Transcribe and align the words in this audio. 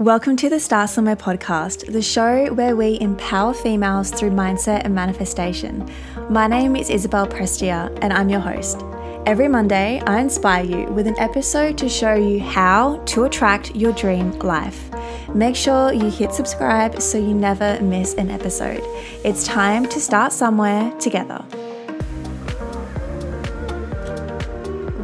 Welcome 0.00 0.36
to 0.36 0.48
the 0.48 0.60
Start 0.60 0.90
Somewhere 0.90 1.16
podcast, 1.16 1.92
the 1.92 2.00
show 2.00 2.54
where 2.54 2.76
we 2.76 3.00
empower 3.00 3.52
females 3.52 4.12
through 4.12 4.30
mindset 4.30 4.82
and 4.84 4.94
manifestation. 4.94 5.90
My 6.30 6.46
name 6.46 6.76
is 6.76 6.88
Isabelle 6.88 7.26
Prestia, 7.26 7.98
and 8.00 8.12
I'm 8.12 8.28
your 8.28 8.38
host. 8.38 8.80
Every 9.26 9.48
Monday, 9.48 10.00
I 10.06 10.20
inspire 10.20 10.64
you 10.64 10.84
with 10.84 11.08
an 11.08 11.18
episode 11.18 11.76
to 11.78 11.88
show 11.88 12.14
you 12.14 12.38
how 12.38 12.98
to 13.06 13.24
attract 13.24 13.74
your 13.74 13.90
dream 13.92 14.30
life. 14.38 14.88
Make 15.34 15.56
sure 15.56 15.92
you 15.92 16.10
hit 16.10 16.32
subscribe 16.32 17.02
so 17.02 17.18
you 17.18 17.34
never 17.34 17.80
miss 17.80 18.14
an 18.14 18.30
episode. 18.30 18.82
It's 19.24 19.44
time 19.48 19.84
to 19.88 19.98
start 19.98 20.32
somewhere 20.32 20.92
together. 21.00 21.44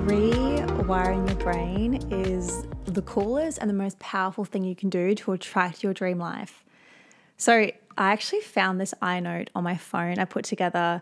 Rewiring 0.06 1.26
your 1.28 1.38
brain 1.38 1.94
is 2.12 2.43
the 2.94 3.02
coolest 3.02 3.58
and 3.58 3.68
the 3.68 3.74
most 3.74 3.98
powerful 3.98 4.44
thing 4.44 4.64
you 4.64 4.74
can 4.74 4.88
do 4.88 5.14
to 5.14 5.32
attract 5.32 5.82
your 5.82 5.92
dream 5.92 6.18
life. 6.18 6.64
So, 7.36 7.70
I 7.96 8.12
actually 8.12 8.40
found 8.40 8.80
this 8.80 8.94
iNote 9.00 9.48
on 9.54 9.62
my 9.62 9.76
phone. 9.76 10.18
I 10.18 10.24
put 10.24 10.44
together 10.44 11.00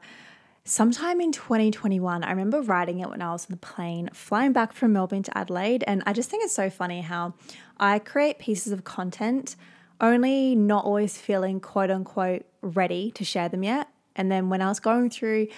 sometime 0.64 1.20
in 1.20 1.32
2021. 1.32 2.22
I 2.22 2.30
remember 2.30 2.60
writing 2.60 3.00
it 3.00 3.08
when 3.08 3.22
I 3.22 3.32
was 3.32 3.46
on 3.46 3.52
the 3.52 3.56
plane 3.56 4.10
flying 4.12 4.52
back 4.52 4.72
from 4.72 4.92
Melbourne 4.92 5.22
to 5.24 5.36
Adelaide. 5.36 5.84
And 5.86 6.02
I 6.06 6.12
just 6.12 6.30
think 6.30 6.44
it's 6.44 6.54
so 6.54 6.70
funny 6.70 7.00
how 7.00 7.34
I 7.78 7.98
create 7.98 8.38
pieces 8.38 8.72
of 8.72 8.84
content, 8.84 9.56
only 10.00 10.54
not 10.54 10.84
always 10.84 11.18
feeling 11.18 11.60
quote 11.60 11.90
unquote 11.90 12.44
ready 12.60 13.10
to 13.12 13.24
share 13.24 13.48
them 13.48 13.62
yet. 13.62 13.88
And 14.14 14.30
then 14.30 14.50
when 14.50 14.60
I 14.60 14.68
was 14.68 14.80
going 14.80 15.10
through 15.10 15.48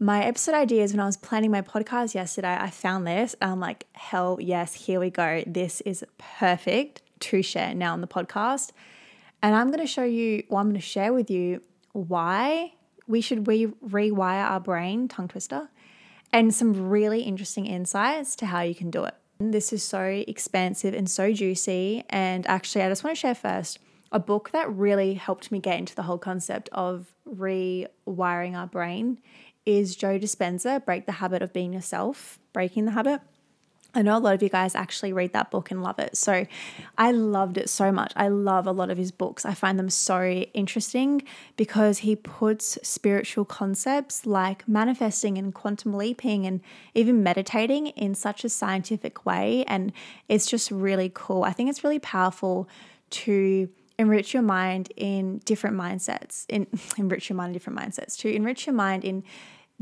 my 0.00 0.24
episode 0.24 0.54
ideas 0.54 0.92
when 0.92 1.00
I 1.00 1.06
was 1.06 1.16
planning 1.16 1.50
my 1.50 1.62
podcast 1.62 2.14
yesterday, 2.14 2.56
I 2.58 2.70
found 2.70 3.06
this. 3.06 3.34
I'm 3.42 3.58
like, 3.58 3.86
hell 3.92 4.38
yes, 4.40 4.74
here 4.74 5.00
we 5.00 5.10
go. 5.10 5.42
This 5.46 5.80
is 5.80 6.04
perfect 6.18 7.02
to 7.20 7.42
share 7.42 7.74
now 7.74 7.94
on 7.94 8.00
the 8.00 8.06
podcast. 8.06 8.70
And 9.42 9.56
I'm 9.56 9.68
going 9.68 9.80
to 9.80 9.86
show 9.86 10.04
you, 10.04 10.44
well, 10.48 10.60
I'm 10.60 10.66
going 10.66 10.80
to 10.80 10.86
share 10.86 11.12
with 11.12 11.30
you 11.30 11.62
why 11.92 12.74
we 13.08 13.20
should 13.20 13.48
re- 13.48 13.66
rewire 13.66 14.48
our 14.48 14.60
brain, 14.60 15.08
tongue 15.08 15.28
twister, 15.28 15.68
and 16.32 16.54
some 16.54 16.88
really 16.88 17.22
interesting 17.22 17.66
insights 17.66 18.36
to 18.36 18.46
how 18.46 18.60
you 18.60 18.74
can 18.74 18.90
do 18.90 19.04
it. 19.04 19.14
This 19.40 19.72
is 19.72 19.82
so 19.82 20.02
expansive 20.02 20.94
and 20.94 21.10
so 21.10 21.32
juicy. 21.32 22.04
And 22.08 22.46
actually, 22.46 22.82
I 22.82 22.88
just 22.88 23.02
want 23.02 23.16
to 23.16 23.20
share 23.20 23.34
first 23.34 23.78
a 24.10 24.18
book 24.18 24.50
that 24.52 24.72
really 24.72 25.14
helped 25.14 25.52
me 25.52 25.58
get 25.58 25.78
into 25.78 25.94
the 25.94 26.02
whole 26.02 26.18
concept 26.18 26.68
of 26.72 27.12
rewiring 27.28 28.56
our 28.56 28.66
brain 28.66 29.18
is 29.68 29.94
Joe 29.94 30.18
Dispenza, 30.18 30.82
Break 30.82 31.04
the 31.04 31.12
Habit 31.12 31.42
of 31.42 31.52
Being 31.52 31.74
Yourself, 31.74 32.38
Breaking 32.54 32.86
the 32.86 32.92
Habit. 32.92 33.20
I 33.94 34.00
know 34.00 34.16
a 34.16 34.18
lot 34.18 34.34
of 34.34 34.42
you 34.42 34.48
guys 34.48 34.74
actually 34.74 35.12
read 35.12 35.34
that 35.34 35.50
book 35.50 35.70
and 35.70 35.82
love 35.82 35.98
it. 35.98 36.16
So 36.16 36.46
I 36.96 37.10
loved 37.10 37.58
it 37.58 37.68
so 37.68 37.92
much. 37.92 38.12
I 38.16 38.28
love 38.28 38.66
a 38.66 38.72
lot 38.72 38.88
of 38.88 38.96
his 38.96 39.10
books. 39.10 39.44
I 39.44 39.52
find 39.52 39.78
them 39.78 39.90
so 39.90 40.22
interesting 40.54 41.22
because 41.58 41.98
he 41.98 42.16
puts 42.16 42.78
spiritual 42.82 43.44
concepts 43.44 44.24
like 44.24 44.66
manifesting 44.66 45.36
and 45.36 45.52
quantum 45.52 45.92
leaping 45.92 46.46
and 46.46 46.62
even 46.94 47.22
meditating 47.22 47.88
in 47.88 48.14
such 48.14 48.44
a 48.44 48.48
scientific 48.48 49.26
way. 49.26 49.64
And 49.66 49.92
it's 50.30 50.46
just 50.46 50.70
really 50.70 51.10
cool. 51.12 51.44
I 51.44 51.52
think 51.52 51.68
it's 51.68 51.84
really 51.84 51.98
powerful 51.98 52.70
to 53.10 53.68
enrich 53.98 54.32
your 54.32 54.42
mind 54.42 54.90
in 54.96 55.42
different 55.44 55.76
mindsets, 55.76 56.46
in 56.48 56.66
enrich 56.96 57.28
your 57.28 57.36
mind 57.36 57.50
in 57.50 57.52
different 57.52 57.78
mindsets, 57.78 58.16
to 58.20 58.32
enrich 58.34 58.66
your 58.66 58.74
mind 58.74 59.04
in 59.04 59.24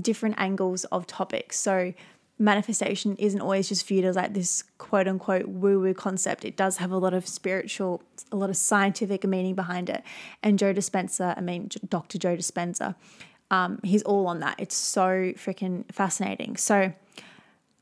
different 0.00 0.36
angles 0.38 0.84
of 0.86 1.06
topics. 1.06 1.58
So, 1.58 1.92
manifestation 2.38 3.16
isn't 3.16 3.40
always 3.40 3.68
just 3.68 3.86
viewed 3.86 4.04
as 4.04 4.14
like 4.14 4.34
this 4.34 4.62
quote 4.76 5.08
unquote 5.08 5.46
woo 5.48 5.80
woo 5.80 5.94
concept. 5.94 6.44
It 6.44 6.56
does 6.56 6.76
have 6.78 6.90
a 6.90 6.98
lot 6.98 7.14
of 7.14 7.26
spiritual, 7.26 8.02
a 8.30 8.36
lot 8.36 8.50
of 8.50 8.56
scientific 8.56 9.24
meaning 9.24 9.54
behind 9.54 9.88
it. 9.88 10.02
And 10.42 10.58
Joe 10.58 10.74
Dispenza, 10.74 11.36
I 11.36 11.40
mean, 11.40 11.70
Dr. 11.88 12.18
Joe 12.18 12.36
Dispenza, 12.36 12.94
um, 13.50 13.80
he's 13.82 14.02
all 14.02 14.26
on 14.26 14.40
that. 14.40 14.56
It's 14.58 14.76
so 14.76 15.32
freaking 15.36 15.90
fascinating. 15.92 16.56
So, 16.56 16.92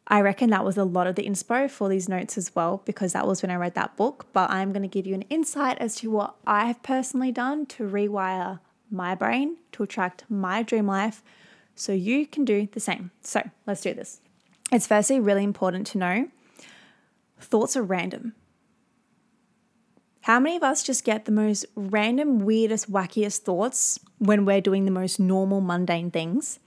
I 0.07 0.21
reckon 0.21 0.51
that 0.51 0.65
was 0.65 0.77
a 0.77 0.85
lot 0.85 1.07
of 1.07 1.15
the 1.15 1.25
inspo 1.25 1.71
for 1.71 1.89
these 1.89 2.11
notes 2.11 2.37
as 2.37 2.55
well, 2.55 2.83
because 2.85 3.15
that 3.15 3.27
was 3.27 3.41
when 3.43 3.51
I 3.51 3.57
read 3.57 3.75
that 3.75 3.97
book. 3.97 4.27
But 4.35 4.51
I'm 4.51 4.71
going 4.71 4.83
to 4.83 4.89
give 4.89 5.07
you 5.07 5.15
an 5.15 5.23
insight 5.23 5.79
as 5.79 5.97
to 5.97 6.11
what 6.11 6.35
I 6.47 6.67
have 6.67 6.83
personally 6.83 7.33
done 7.33 7.65
to 7.67 7.85
rewire 7.89 8.61
my 8.91 9.15
brain 9.15 9.57
to 9.73 9.83
attract 9.83 10.25
my 10.29 10.63
dream 10.63 10.87
life 10.87 11.23
so 11.75 11.93
you 11.93 12.27
can 12.27 12.45
do 12.45 12.69
the 12.73 12.81
same. 12.81 13.11
So 13.23 13.43
let's 13.67 13.81
do 13.81 13.95
this. 13.95 14.21
It's 14.73 14.87
firstly 14.87 15.21
really 15.21 15.45
important 15.45 15.87
to 15.89 15.99
know 15.99 16.29
thoughts 17.39 17.77
are 17.77 17.83
random. 17.83 18.35
How 20.23 20.41
many 20.41 20.57
of 20.57 20.63
us 20.63 20.83
just 20.83 21.05
get 21.05 21.27
the 21.27 21.33
most 21.33 21.67
random, 21.77 22.41
weirdest, 22.41 22.91
wackiest 22.91 23.41
thoughts 23.41 24.01
when 24.19 24.47
we're 24.47 24.63
doing 24.63 24.87
the 24.87 24.91
most 24.91 25.21
normal, 25.21 25.61
mundane 25.61 26.11
things? 26.11 26.59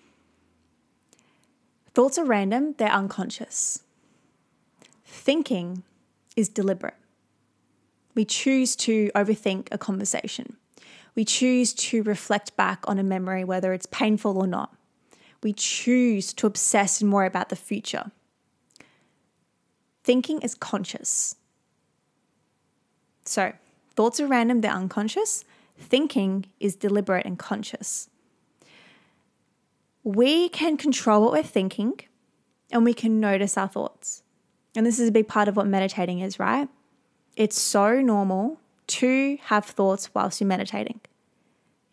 Thoughts 1.95 2.19
are 2.19 2.25
random, 2.25 2.75
they're 2.77 2.89
unconscious. 2.89 3.81
Thinking 5.03 5.81
is 6.35 6.49
deliberate. 6.49 6.93
We 8.13 8.25
choose 8.25 8.75
to 8.77 9.09
overthink 9.15 9.69
a 9.71 9.77
conversation. 9.79 10.57
We 11.15 11.25
choose 11.25 11.73
to 11.73 12.03
reflect 12.03 12.55
back 12.55 12.83
on 12.87 12.99
a 12.99 13.03
memory, 13.03 13.43
whether 13.43 13.73
it's 13.73 13.87
painful 13.87 14.37
or 14.37 14.45
not 14.45 14.76
we 15.43 15.53
choose 15.53 16.33
to 16.33 16.47
obsess 16.47 17.01
and 17.01 17.11
worry 17.11 17.27
about 17.27 17.49
the 17.49 17.55
future. 17.55 18.11
Thinking 20.03 20.41
is 20.41 20.55
conscious. 20.55 21.35
So, 23.25 23.53
thoughts 23.95 24.19
are 24.19 24.27
random, 24.27 24.61
they're 24.61 24.71
unconscious. 24.71 25.43
Thinking 25.77 26.45
is 26.59 26.75
deliberate 26.75 27.25
and 27.25 27.37
conscious. 27.37 28.09
We 30.03 30.49
can 30.49 30.77
control 30.77 31.21
what 31.21 31.33
we're 31.33 31.43
thinking 31.43 31.99
and 32.71 32.85
we 32.85 32.93
can 32.93 33.19
notice 33.19 33.57
our 33.57 33.67
thoughts. 33.67 34.23
And 34.75 34.85
this 34.85 34.99
is 34.99 35.09
a 35.09 35.11
big 35.11 35.27
part 35.27 35.47
of 35.47 35.55
what 35.55 35.67
meditating 35.67 36.19
is, 36.19 36.39
right? 36.39 36.69
It's 37.35 37.59
so 37.59 38.01
normal 38.01 38.59
to 38.87 39.37
have 39.43 39.65
thoughts 39.65 40.13
whilst 40.13 40.39
you're 40.39 40.47
meditating. 40.47 41.01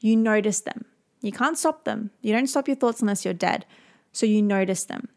You 0.00 0.16
notice 0.16 0.60
them. 0.60 0.84
You 1.24 1.32
can't 1.32 1.56
stop 1.56 1.84
them. 1.84 2.10
You 2.20 2.34
don't 2.34 2.46
stop 2.46 2.68
your 2.68 2.76
thoughts 2.76 3.00
unless 3.00 3.24
you're 3.24 3.32
dead. 3.32 3.64
So 4.12 4.26
you 4.26 4.42
notice 4.42 4.84
them. 4.84 5.08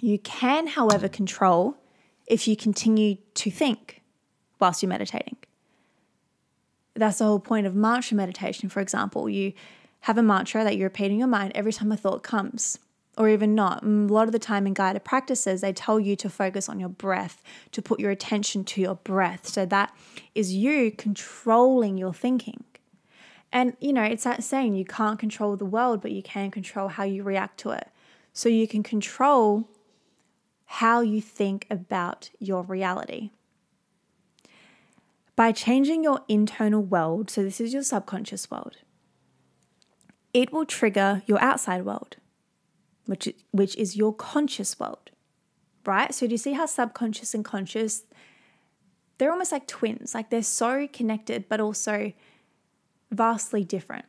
You 0.00 0.20
can, 0.20 0.68
however, 0.68 1.08
control 1.08 1.76
if 2.26 2.46
you 2.46 2.56
continue 2.56 3.16
to 3.34 3.50
think 3.50 4.02
whilst 4.60 4.82
you're 4.82 4.88
meditating. 4.88 5.38
That's 6.94 7.18
the 7.18 7.24
whole 7.24 7.40
point 7.40 7.66
of 7.66 7.74
mantra 7.74 8.16
meditation, 8.16 8.68
for 8.68 8.80
example. 8.80 9.28
You 9.28 9.54
have 10.02 10.18
a 10.18 10.22
mantra 10.22 10.62
that 10.62 10.76
you're 10.76 10.86
repeating 10.86 11.14
in 11.14 11.18
your 11.18 11.28
mind 11.28 11.50
every 11.56 11.72
time 11.72 11.90
a 11.90 11.96
thought 11.96 12.22
comes, 12.22 12.78
or 13.18 13.28
even 13.28 13.56
not. 13.56 13.82
A 13.82 13.88
lot 13.88 14.28
of 14.28 14.32
the 14.32 14.38
time 14.38 14.68
in 14.68 14.74
guided 14.74 15.02
practices, 15.04 15.62
they 15.62 15.72
tell 15.72 15.98
you 15.98 16.14
to 16.14 16.30
focus 16.30 16.68
on 16.68 16.78
your 16.78 16.88
breath, 16.88 17.42
to 17.72 17.82
put 17.82 17.98
your 17.98 18.12
attention 18.12 18.62
to 18.66 18.80
your 18.80 18.94
breath. 18.94 19.48
So 19.48 19.66
that 19.66 19.92
is 20.36 20.54
you 20.54 20.92
controlling 20.92 21.98
your 21.98 22.14
thinking. 22.14 22.62
And, 23.56 23.74
you 23.80 23.94
know, 23.94 24.02
it's 24.02 24.24
that 24.24 24.44
saying 24.44 24.74
you 24.74 24.84
can't 24.84 25.18
control 25.18 25.56
the 25.56 25.64
world, 25.64 26.02
but 26.02 26.12
you 26.12 26.22
can 26.22 26.50
control 26.50 26.88
how 26.88 27.04
you 27.04 27.22
react 27.22 27.58
to 27.60 27.70
it. 27.70 27.88
So 28.34 28.50
you 28.50 28.68
can 28.68 28.82
control 28.82 29.70
how 30.66 31.00
you 31.00 31.22
think 31.22 31.66
about 31.70 32.28
your 32.38 32.64
reality. 32.64 33.30
By 35.36 35.52
changing 35.52 36.04
your 36.04 36.20
internal 36.28 36.82
world, 36.82 37.30
so 37.30 37.42
this 37.42 37.58
is 37.58 37.72
your 37.72 37.82
subconscious 37.82 38.50
world, 38.50 38.76
it 40.34 40.52
will 40.52 40.66
trigger 40.66 41.22
your 41.24 41.40
outside 41.40 41.86
world, 41.86 42.18
which, 43.06 43.26
which 43.52 43.74
is 43.76 43.96
your 43.96 44.14
conscious 44.14 44.78
world, 44.78 45.12
right? 45.86 46.12
So 46.14 46.26
do 46.26 46.32
you 46.32 46.38
see 46.38 46.52
how 46.52 46.66
subconscious 46.66 47.32
and 47.32 47.42
conscious, 47.42 48.02
they're 49.16 49.32
almost 49.32 49.52
like 49.52 49.66
twins, 49.66 50.14
like 50.14 50.28
they're 50.28 50.42
so 50.42 50.86
connected, 50.88 51.48
but 51.48 51.58
also 51.58 52.12
vastly 53.10 53.64
different. 53.64 54.04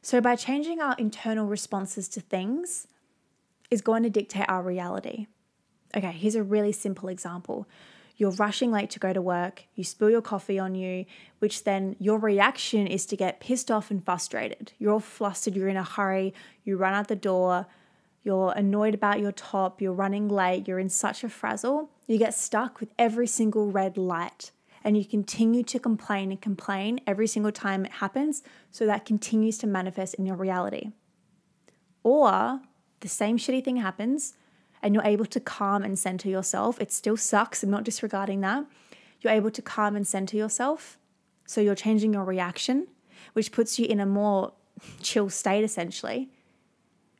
So, 0.00 0.20
by 0.20 0.36
changing 0.36 0.80
our 0.80 0.94
internal 0.96 1.46
responses 1.46 2.08
to 2.10 2.20
things, 2.20 2.86
is 3.70 3.80
going 3.80 4.02
to 4.02 4.10
dictate 4.10 4.46
our 4.48 4.62
reality. 4.62 5.26
Okay, 5.96 6.12
here's 6.12 6.34
a 6.34 6.42
really 6.42 6.72
simple 6.72 7.08
example. 7.08 7.66
You're 8.16 8.32
rushing 8.32 8.72
late 8.72 8.90
to 8.90 8.98
go 8.98 9.12
to 9.12 9.22
work, 9.22 9.64
you 9.74 9.84
spill 9.84 10.10
your 10.10 10.22
coffee 10.22 10.58
on 10.58 10.74
you, 10.74 11.04
which 11.38 11.64
then 11.64 11.94
your 12.00 12.18
reaction 12.18 12.86
is 12.86 13.06
to 13.06 13.16
get 13.16 13.38
pissed 13.38 13.70
off 13.70 13.90
and 13.90 14.04
frustrated. 14.04 14.72
You're 14.78 14.92
all 14.92 15.00
flustered, 15.00 15.54
you're 15.54 15.68
in 15.68 15.76
a 15.76 15.84
hurry, 15.84 16.34
you 16.64 16.76
run 16.76 16.94
out 16.94 17.06
the 17.06 17.16
door, 17.16 17.66
you're 18.24 18.52
annoyed 18.56 18.94
about 18.94 19.20
your 19.20 19.30
top, 19.30 19.80
you're 19.80 19.92
running 19.92 20.28
late, 20.28 20.66
you're 20.66 20.80
in 20.80 20.88
such 20.88 21.22
a 21.22 21.28
frazzle, 21.28 21.90
you 22.08 22.18
get 22.18 22.34
stuck 22.34 22.80
with 22.80 22.90
every 22.98 23.28
single 23.28 23.70
red 23.70 23.96
light 23.96 24.50
and 24.84 24.96
you 24.96 25.04
continue 25.04 25.62
to 25.64 25.78
complain 25.78 26.30
and 26.30 26.40
complain 26.40 27.00
every 27.06 27.26
single 27.26 27.52
time 27.52 27.84
it 27.84 27.92
happens, 27.92 28.42
so 28.70 28.86
that 28.86 29.04
continues 29.04 29.58
to 29.58 29.66
manifest 29.66 30.14
in 30.14 30.26
your 30.26 30.36
reality. 30.36 30.90
Or 32.02 32.60
the 33.00 33.08
same 33.08 33.38
shitty 33.38 33.64
thing 33.64 33.76
happens 33.76 34.34
and 34.82 34.94
you're 34.94 35.04
able 35.04 35.26
to 35.26 35.40
calm 35.40 35.82
and 35.82 35.98
center 35.98 36.28
yourself. 36.28 36.80
It 36.80 36.92
still 36.92 37.16
sucks, 37.16 37.62
I'm 37.62 37.70
not 37.70 37.84
disregarding 37.84 38.40
that. 38.42 38.64
you're 39.20 39.32
able 39.32 39.50
to 39.50 39.62
calm 39.62 39.96
and 39.96 40.06
center 40.06 40.36
yourself. 40.36 40.96
So 41.44 41.60
you're 41.60 41.74
changing 41.74 42.12
your 42.12 42.24
reaction, 42.24 42.86
which 43.32 43.50
puts 43.50 43.78
you 43.78 43.86
in 43.86 43.98
a 43.98 44.06
more 44.06 44.52
chill 45.02 45.28
state 45.30 45.64
essentially. 45.64 46.30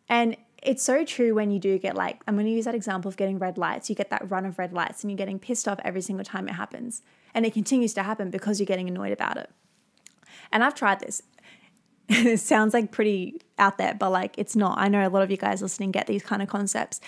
And 0.09 0.37
it's 0.63 0.83
so 0.83 1.05
true 1.05 1.35
when 1.35 1.51
you 1.51 1.59
do 1.59 1.79
get 1.79 1.95
like, 1.95 2.21
I'm 2.27 2.35
going 2.35 2.47
to 2.47 2.53
use 2.53 2.65
that 2.65 2.75
example 2.75 3.09
of 3.09 3.17
getting 3.17 3.39
red 3.39 3.59
lights. 3.59 3.89
You 3.89 3.97
get 3.97 4.11
that 4.11 4.29
run 4.31 4.45
of 4.45 4.59
red 4.59 4.73
lights 4.73 5.03
and 5.03 5.11
you're 5.11 5.19
getting 5.19 5.39
pissed 5.39 5.69
off 5.69 5.79
every 5.85 6.01
single 6.01 6.25
time 6.25 6.49
it 6.49 6.53
happens. 6.53 7.03
And 7.35 7.47
it 7.47 7.53
continues 7.53 7.95
to 7.95 8.03
happen 8.03 8.31
because 8.31 8.59
you're 8.59 8.67
getting 8.67 8.89
annoyed 8.89 9.13
about 9.13 9.37
it. 9.37 9.51
And 10.51 10.65
I've 10.65 10.75
tried 10.75 11.01
this. 11.01 11.23
it 12.09 12.41
sounds 12.41 12.75
like 12.75 12.91
pretty 12.91 13.41
out 13.59 13.79
there, 13.79 13.95
but 13.95 14.11
like 14.11 14.35
it's 14.39 14.57
not. 14.57 14.79
I 14.79 14.89
know 14.89 15.07
a 15.07 15.11
lot 15.11 15.23
of 15.23 15.31
you 15.31 15.37
guys 15.37 15.63
listening 15.63 15.91
get 15.91 16.07
these 16.07 16.23
kind 16.23 16.43
of 16.43 16.49
concepts. 16.49 17.01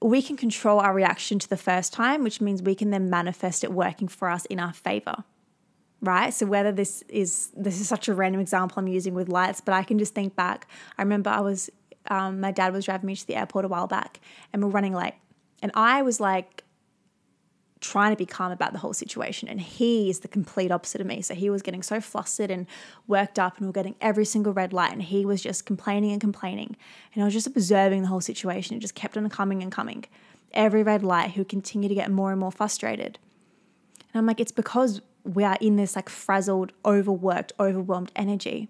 We 0.00 0.22
can 0.22 0.36
control 0.36 0.80
our 0.80 0.94
reaction 0.94 1.38
to 1.40 1.48
the 1.48 1.56
first 1.56 1.92
time, 1.92 2.22
which 2.22 2.40
means 2.40 2.62
we 2.62 2.74
can 2.74 2.90
then 2.90 3.10
manifest 3.10 3.64
it 3.64 3.72
working 3.72 4.08
for 4.08 4.30
us 4.30 4.44
in 4.46 4.60
our 4.60 4.72
favor. 4.72 5.24
Right? 6.00 6.32
So 6.32 6.46
whether 6.46 6.72
this 6.72 7.02
is 7.08 7.50
this 7.56 7.80
is 7.80 7.88
such 7.88 8.08
a 8.08 8.14
random 8.14 8.40
example 8.40 8.78
I'm 8.78 8.88
using 8.88 9.14
with 9.14 9.28
lights, 9.28 9.60
but 9.60 9.74
I 9.74 9.82
can 9.82 9.98
just 9.98 10.14
think 10.14 10.34
back. 10.36 10.68
I 10.96 11.02
remember 11.02 11.30
I 11.30 11.40
was 11.40 11.70
um, 12.08 12.40
my 12.40 12.50
dad 12.50 12.72
was 12.72 12.84
driving 12.84 13.06
me 13.06 13.16
to 13.16 13.26
the 13.26 13.36
airport 13.36 13.64
a 13.64 13.68
while 13.68 13.86
back 13.86 14.20
and 14.52 14.62
we're 14.62 14.70
running 14.70 14.94
late. 14.94 15.14
And 15.62 15.70
I 15.74 16.02
was 16.02 16.20
like 16.20 16.64
trying 17.82 18.12
to 18.12 18.16
be 18.16 18.24
calm 18.24 18.52
about 18.52 18.72
the 18.72 18.78
whole 18.78 18.94
situation. 18.94 19.48
And 19.48 19.60
he 19.60 20.08
is 20.08 20.20
the 20.20 20.28
complete 20.28 20.70
opposite 20.70 21.00
of 21.00 21.06
me. 21.06 21.20
So 21.20 21.34
he 21.34 21.50
was 21.50 21.62
getting 21.62 21.82
so 21.82 22.00
flustered 22.00 22.50
and 22.50 22.66
worked 23.06 23.38
up, 23.38 23.58
and 23.58 23.66
we 23.66 23.70
are 23.70 23.72
getting 23.72 23.96
every 24.00 24.24
single 24.24 24.52
red 24.52 24.72
light. 24.72 24.92
And 24.92 25.02
he 25.02 25.26
was 25.26 25.42
just 25.42 25.66
complaining 25.66 26.12
and 26.12 26.20
complaining. 26.20 26.76
And 27.12 27.22
I 27.22 27.26
was 27.26 27.34
just 27.34 27.46
observing 27.46 28.02
the 28.02 28.08
whole 28.08 28.20
situation. 28.20 28.76
It 28.76 28.80
just 28.80 28.94
kept 28.94 29.16
on 29.16 29.28
coming 29.28 29.62
and 29.62 29.70
coming. 29.70 30.04
Every 30.54 30.82
red 30.82 31.02
light, 31.02 31.32
he 31.32 31.40
would 31.40 31.48
continue 31.48 31.88
to 31.88 31.94
get 31.94 32.10
more 32.10 32.30
and 32.30 32.40
more 32.40 32.52
frustrated. 32.52 33.18
And 34.14 34.20
I'm 34.20 34.26
like, 34.26 34.40
it's 34.40 34.52
because 34.52 35.02
we 35.24 35.44
are 35.44 35.58
in 35.60 35.76
this 35.76 35.96
like 35.96 36.08
frazzled, 36.08 36.72
overworked, 36.84 37.52
overwhelmed 37.58 38.12
energy. 38.14 38.68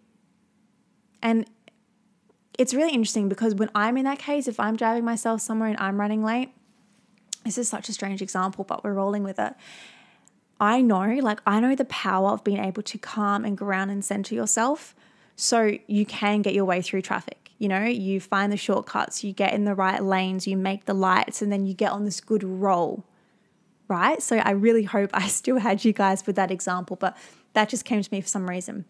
And 1.22 1.46
it's 2.58 2.74
really 2.74 2.92
interesting 2.92 3.28
because 3.28 3.54
when 3.54 3.70
I'm 3.74 3.96
in 3.96 4.04
that 4.04 4.18
case, 4.18 4.46
if 4.46 4.60
I'm 4.60 4.76
driving 4.76 5.04
myself 5.04 5.40
somewhere 5.40 5.68
and 5.68 5.78
I'm 5.78 5.98
running 5.98 6.22
late, 6.22 6.50
this 7.44 7.58
is 7.58 7.68
such 7.68 7.88
a 7.88 7.92
strange 7.92 8.22
example, 8.22 8.64
but 8.64 8.84
we're 8.84 8.92
rolling 8.92 9.24
with 9.24 9.38
it. 9.38 9.54
I 10.60 10.80
know, 10.80 11.18
like, 11.22 11.40
I 11.44 11.58
know 11.60 11.74
the 11.74 11.86
power 11.86 12.30
of 12.30 12.44
being 12.44 12.62
able 12.62 12.82
to 12.84 12.98
calm 12.98 13.44
and 13.44 13.58
ground 13.58 13.90
and 13.90 14.04
center 14.04 14.34
yourself 14.34 14.94
so 15.34 15.76
you 15.86 16.06
can 16.06 16.42
get 16.42 16.54
your 16.54 16.64
way 16.64 16.82
through 16.82 17.02
traffic. 17.02 17.50
You 17.58 17.68
know, 17.68 17.84
you 17.84 18.20
find 18.20 18.52
the 18.52 18.56
shortcuts, 18.56 19.24
you 19.24 19.32
get 19.32 19.54
in 19.54 19.64
the 19.64 19.74
right 19.74 20.02
lanes, 20.02 20.46
you 20.46 20.56
make 20.56 20.84
the 20.84 20.94
lights, 20.94 21.42
and 21.42 21.50
then 21.50 21.66
you 21.66 21.74
get 21.74 21.90
on 21.90 22.04
this 22.04 22.20
good 22.20 22.44
roll, 22.44 23.04
right? 23.88 24.22
So 24.22 24.36
I 24.36 24.50
really 24.50 24.84
hope 24.84 25.10
I 25.14 25.26
still 25.26 25.58
had 25.58 25.84
you 25.84 25.92
guys 25.92 26.26
with 26.26 26.36
that 26.36 26.50
example, 26.50 26.96
but 26.96 27.16
that 27.54 27.68
just 27.68 27.84
came 27.84 28.02
to 28.02 28.08
me 28.12 28.20
for 28.20 28.28
some 28.28 28.48
reason. 28.48 28.84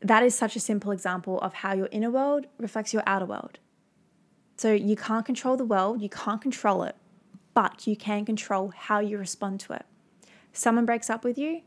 That 0.00 0.22
is 0.22 0.34
such 0.34 0.56
a 0.56 0.60
simple 0.60 0.92
example 0.92 1.40
of 1.40 1.54
how 1.54 1.74
your 1.74 1.88
inner 1.90 2.10
world 2.10 2.46
reflects 2.58 2.92
your 2.92 3.02
outer 3.06 3.26
world. 3.26 3.58
So 4.56 4.72
you 4.72 4.96
can't 4.96 5.26
control 5.26 5.56
the 5.56 5.64
world, 5.64 6.00
you 6.00 6.08
can't 6.08 6.40
control 6.40 6.82
it, 6.82 6.96
but 7.54 7.86
you 7.86 7.96
can 7.96 8.24
control 8.24 8.72
how 8.74 9.00
you 9.00 9.18
respond 9.18 9.60
to 9.60 9.74
it. 9.74 9.84
Someone 10.52 10.86
breaks 10.86 11.10
up 11.10 11.24
with 11.24 11.36
you, 11.36 11.62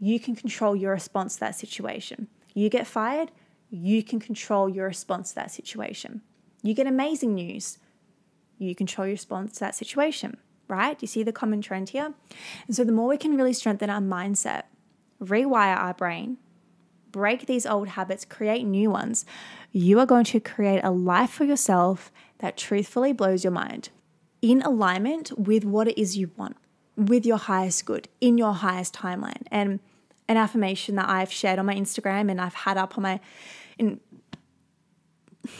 you 0.00 0.18
can 0.18 0.34
control 0.34 0.74
your 0.74 0.92
response 0.92 1.34
to 1.34 1.40
that 1.40 1.56
situation. 1.56 2.28
You 2.54 2.68
get 2.68 2.86
fired, 2.86 3.30
you 3.70 4.02
can 4.02 4.20
control 4.20 4.68
your 4.68 4.86
response 4.86 5.30
to 5.30 5.34
that 5.36 5.50
situation. 5.50 6.22
You 6.62 6.74
get 6.74 6.86
amazing 6.86 7.34
news, 7.34 7.78
you 8.58 8.74
control 8.74 9.06
your 9.06 9.14
response 9.14 9.54
to 9.54 9.60
that 9.60 9.74
situation, 9.74 10.38
right? 10.68 11.00
You 11.00 11.08
see 11.08 11.22
the 11.22 11.32
common 11.32 11.60
trend 11.60 11.90
here? 11.90 12.14
And 12.66 12.76
so 12.76 12.84
the 12.84 12.92
more 12.92 13.08
we 13.08 13.16
can 13.16 13.36
really 13.36 13.52
strengthen 13.52 13.90
our 13.90 14.00
mindset, 14.00 14.64
rewire 15.22 15.76
our 15.76 15.94
brain, 15.94 16.38
break 17.14 17.46
these 17.46 17.64
old 17.64 17.86
habits, 17.90 18.24
create 18.24 18.64
new 18.64 18.90
ones, 18.90 19.24
you 19.70 20.00
are 20.00 20.06
going 20.06 20.24
to 20.24 20.40
create 20.40 20.82
a 20.82 20.90
life 20.90 21.30
for 21.30 21.44
yourself 21.44 22.10
that 22.38 22.56
truthfully 22.56 23.12
blows 23.12 23.44
your 23.44 23.52
mind 23.52 23.90
in 24.42 24.60
alignment 24.62 25.30
with 25.38 25.64
what 25.64 25.86
it 25.86 25.96
is 25.96 26.16
you 26.16 26.32
want, 26.36 26.56
with 26.96 27.24
your 27.24 27.36
highest 27.36 27.84
good, 27.84 28.08
in 28.20 28.36
your 28.36 28.52
highest 28.52 28.94
timeline. 28.94 29.44
And 29.48 29.78
an 30.28 30.36
affirmation 30.36 30.96
that 30.96 31.08
I've 31.08 31.30
shared 31.30 31.60
on 31.60 31.66
my 31.66 31.76
Instagram 31.76 32.32
and 32.32 32.40
I've 32.40 32.54
had 32.54 32.76
up 32.76 32.98
on 32.98 33.02
my 33.02 33.20
in 33.78 34.00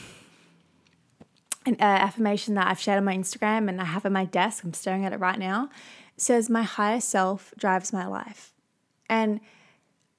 an 1.65 1.75
uh, 1.79 1.83
affirmation 1.83 2.55
that 2.55 2.67
I've 2.67 2.81
shared 2.81 2.97
on 2.97 3.05
my 3.05 3.15
Instagram 3.15 3.69
and 3.69 3.79
I 3.79 3.85
have 3.85 4.05
on 4.05 4.11
my 4.11 4.25
desk, 4.25 4.65
I'm 4.65 4.73
staring 4.73 5.05
at 5.05 5.13
it 5.13 5.21
right 5.21 5.39
now, 5.39 5.69
says, 6.17 6.49
My 6.49 6.63
higher 6.63 6.99
self 6.99 7.53
drives 7.57 7.93
my 7.93 8.05
life. 8.05 8.51
And 9.09 9.39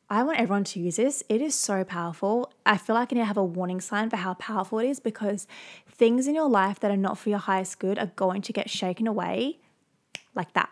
I 0.08 0.22
want 0.22 0.38
everyone 0.38 0.62
to 0.64 0.80
use 0.80 0.96
this. 0.96 1.24
It 1.28 1.40
is 1.40 1.54
so 1.56 1.82
powerful. 1.82 2.52
I 2.64 2.76
feel 2.76 2.94
like 2.94 3.12
I 3.12 3.16
need 3.16 3.22
to 3.22 3.26
have 3.26 3.36
a 3.36 3.44
warning 3.44 3.80
sign 3.80 4.08
for 4.08 4.16
how 4.16 4.34
powerful 4.34 4.78
it 4.78 4.88
is 4.88 5.00
because 5.00 5.48
things 5.90 6.28
in 6.28 6.34
your 6.36 6.48
life 6.48 6.78
that 6.80 6.92
are 6.92 6.96
not 6.96 7.18
for 7.18 7.28
your 7.28 7.40
highest 7.40 7.80
good 7.80 7.98
are 7.98 8.12
going 8.14 8.40
to 8.42 8.52
get 8.52 8.70
shaken 8.70 9.08
away 9.08 9.58
like 10.36 10.52
that, 10.52 10.68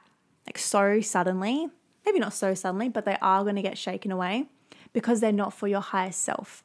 like 0.46 0.56
so 0.56 1.00
suddenly. 1.00 1.68
Maybe 2.06 2.20
not 2.20 2.32
so 2.32 2.54
suddenly, 2.54 2.88
but 2.88 3.06
they 3.06 3.16
are 3.20 3.42
going 3.42 3.56
to 3.56 3.62
get 3.62 3.76
shaken 3.76 4.12
away 4.12 4.46
because 4.92 5.18
they're 5.18 5.32
not 5.32 5.52
for 5.52 5.66
your 5.66 5.80
highest 5.80 6.20
self. 6.20 6.62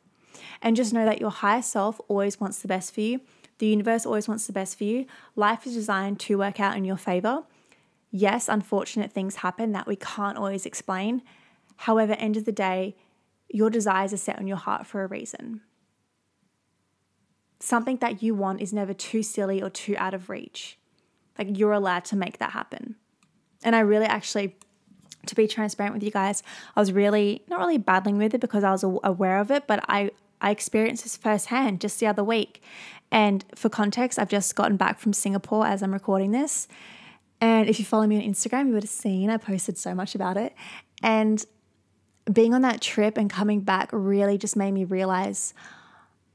And 0.62 0.75
just 0.75 0.94
know 0.94 1.06
that 1.06 1.19
your 1.19 1.31
higher 1.31 1.63
self 1.63 2.00
always 2.07 2.39
wants 2.39 2.60
the 2.60 2.68
best 2.68 2.94
for 2.94 3.01
you. 3.01 3.21
The 3.57 3.66
universe 3.66 4.06
always 4.06 4.27
wants 4.27 4.45
the 4.45 4.54
best 4.54 4.77
for 4.77 4.83
you. 4.83 5.07
Life 5.36 5.66
is 5.66 5.74
designed 5.74 6.19
to 6.21 6.38
work 6.38 6.60
out 6.60 6.77
in 6.77 6.86
your 6.86 6.98
favor. 6.98 7.45
Yes, 8.12 8.48
unfortunate 8.48 9.12
things 9.12 9.38
happen 9.38 9.71
that 9.71 9.88
we 9.88 9.95
can't 9.95 10.38
always 10.38 10.68
explain. 10.68 11.24
However, 11.83 12.11
end 12.13 12.35
of 12.35 12.43
the 12.43 12.51
day, 12.51 12.97
your 13.47 13.69
desires 13.69 14.11
are 14.11 14.17
set 14.17 14.37
on 14.37 14.47
your 14.47 14.57
heart 14.57 14.85
for 14.85 15.01
a 15.01 15.07
reason. 15.07 15.61
Something 17.61 17.95
that 17.97 18.21
you 18.21 18.35
want 18.35 18.61
is 18.61 18.73
never 18.73 18.93
too 18.93 19.23
silly 19.23 19.61
or 19.61 19.69
too 19.69 19.95
out 19.97 20.13
of 20.13 20.29
reach. 20.29 20.77
Like 21.37 21.57
you're 21.57 21.71
allowed 21.71 22.03
to 22.05 22.17
make 22.17 22.37
that 22.39 22.51
happen. 22.51 22.95
And 23.63 23.77
I 23.77 23.79
really 23.79 24.07
actually, 24.07 24.57
to 25.25 25.35
be 25.35 25.47
transparent 25.47 25.93
with 25.93 26.03
you 26.03 26.11
guys, 26.11 26.43
I 26.75 26.81
was 26.81 26.91
really 26.91 27.43
not 27.47 27.59
really 27.59 27.77
battling 27.77 28.17
with 28.17 28.33
it 28.33 28.41
because 28.41 28.65
I 28.65 28.71
was 28.71 28.83
aware 28.83 29.39
of 29.39 29.49
it, 29.49 29.65
but 29.65 29.83
I 29.87 30.11
I 30.41 30.51
experienced 30.51 31.03
this 31.03 31.15
firsthand 31.15 31.79
just 31.79 31.99
the 32.01 32.07
other 32.07 32.25
week. 32.25 32.61
And 33.09 33.45
for 33.55 33.69
context, 33.69 34.19
I've 34.19 34.29
just 34.29 34.53
gotten 34.55 34.75
back 34.75 34.99
from 34.99 35.13
Singapore 35.13 35.65
as 35.65 35.81
I'm 35.81 35.93
recording 35.93 36.31
this. 36.31 36.67
And 37.39 37.69
if 37.69 37.79
you 37.79 37.85
follow 37.85 38.05
me 38.05 38.17
on 38.17 38.33
Instagram, 38.33 38.67
you 38.67 38.73
would 38.73 38.83
have 38.83 38.89
seen 38.89 39.29
I 39.29 39.37
posted 39.37 39.77
so 39.77 39.95
much 39.95 40.13
about 40.13 40.35
it. 40.35 40.53
And 41.01 41.45
being 42.31 42.54
on 42.54 42.62
that 42.62 42.81
trip 42.81 43.18
and 43.18 43.30
coming 43.30 43.62
back 43.62 43.90
really 43.92 44.38
just 44.38 44.56
made 44.56 44.71
me 44.71 44.83
realize 44.83 45.54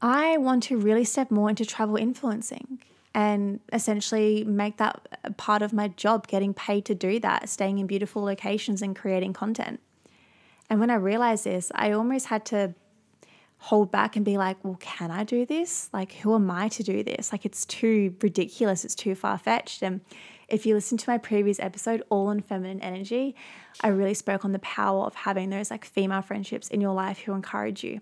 I 0.02 0.36
want 0.38 0.64
to 0.64 0.76
really 0.76 1.04
step 1.04 1.30
more 1.30 1.48
into 1.48 1.64
travel 1.64 1.96
influencing 1.96 2.80
and 3.14 3.60
essentially 3.72 4.44
make 4.44 4.76
that 4.78 5.36
part 5.36 5.62
of 5.62 5.72
my 5.72 5.88
job, 5.88 6.26
getting 6.26 6.52
paid 6.52 6.84
to 6.86 6.94
do 6.94 7.20
that, 7.20 7.48
staying 7.48 7.78
in 7.78 7.86
beautiful 7.86 8.22
locations 8.22 8.82
and 8.82 8.96
creating 8.96 9.32
content. 9.32 9.80
And 10.68 10.80
when 10.80 10.90
I 10.90 10.96
realized 10.96 11.44
this, 11.44 11.70
I 11.74 11.92
almost 11.92 12.26
had 12.26 12.44
to 12.46 12.74
hold 13.58 13.90
back 13.90 14.16
and 14.16 14.24
be 14.24 14.36
like, 14.36 14.62
well, 14.62 14.76
can 14.80 15.10
I 15.10 15.24
do 15.24 15.46
this? 15.46 15.88
Like, 15.92 16.12
who 16.14 16.34
am 16.34 16.50
I 16.50 16.68
to 16.68 16.82
do 16.82 17.02
this? 17.02 17.32
Like, 17.32 17.46
it's 17.46 17.64
too 17.64 18.14
ridiculous, 18.20 18.84
it's 18.84 18.94
too 18.94 19.14
far 19.14 19.38
fetched. 19.38 19.82
And 19.82 20.00
if 20.48 20.66
you 20.66 20.74
listen 20.74 20.98
to 20.98 21.10
my 21.10 21.18
previous 21.18 21.58
episode, 21.60 22.02
All 22.10 22.28
on 22.28 22.40
Feminine 22.40 22.80
Energy, 22.80 23.34
I 23.80 23.88
really 23.88 24.14
spoke 24.14 24.44
on 24.44 24.52
the 24.52 24.58
power 24.60 25.04
of 25.04 25.14
having 25.14 25.50
those 25.50 25.70
like 25.70 25.84
female 25.84 26.22
friendships 26.22 26.68
in 26.68 26.80
your 26.80 26.94
life 26.94 27.20
who 27.20 27.32
encourage 27.32 27.82
you. 27.82 28.00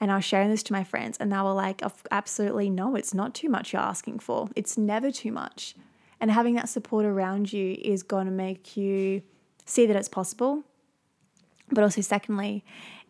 And 0.00 0.10
I 0.10 0.16
was 0.16 0.24
sharing 0.24 0.50
this 0.50 0.62
to 0.64 0.72
my 0.72 0.84
friends, 0.84 1.18
and 1.18 1.30
they 1.32 1.36
were 1.36 1.52
like, 1.52 1.82
absolutely 2.10 2.70
no, 2.70 2.96
it's 2.96 3.14
not 3.14 3.34
too 3.34 3.48
much 3.48 3.72
you're 3.72 3.82
asking 3.82 4.20
for. 4.20 4.48
It's 4.56 4.76
never 4.76 5.10
too 5.10 5.32
much. 5.32 5.74
And 6.20 6.30
having 6.30 6.54
that 6.54 6.68
support 6.68 7.04
around 7.04 7.52
you 7.52 7.76
is 7.82 8.02
going 8.02 8.26
to 8.26 8.32
make 8.32 8.76
you 8.76 9.22
see 9.64 9.86
that 9.86 9.96
it's 9.96 10.08
possible. 10.08 10.62
But 11.70 11.84
also, 11.84 12.00
secondly, 12.00 12.64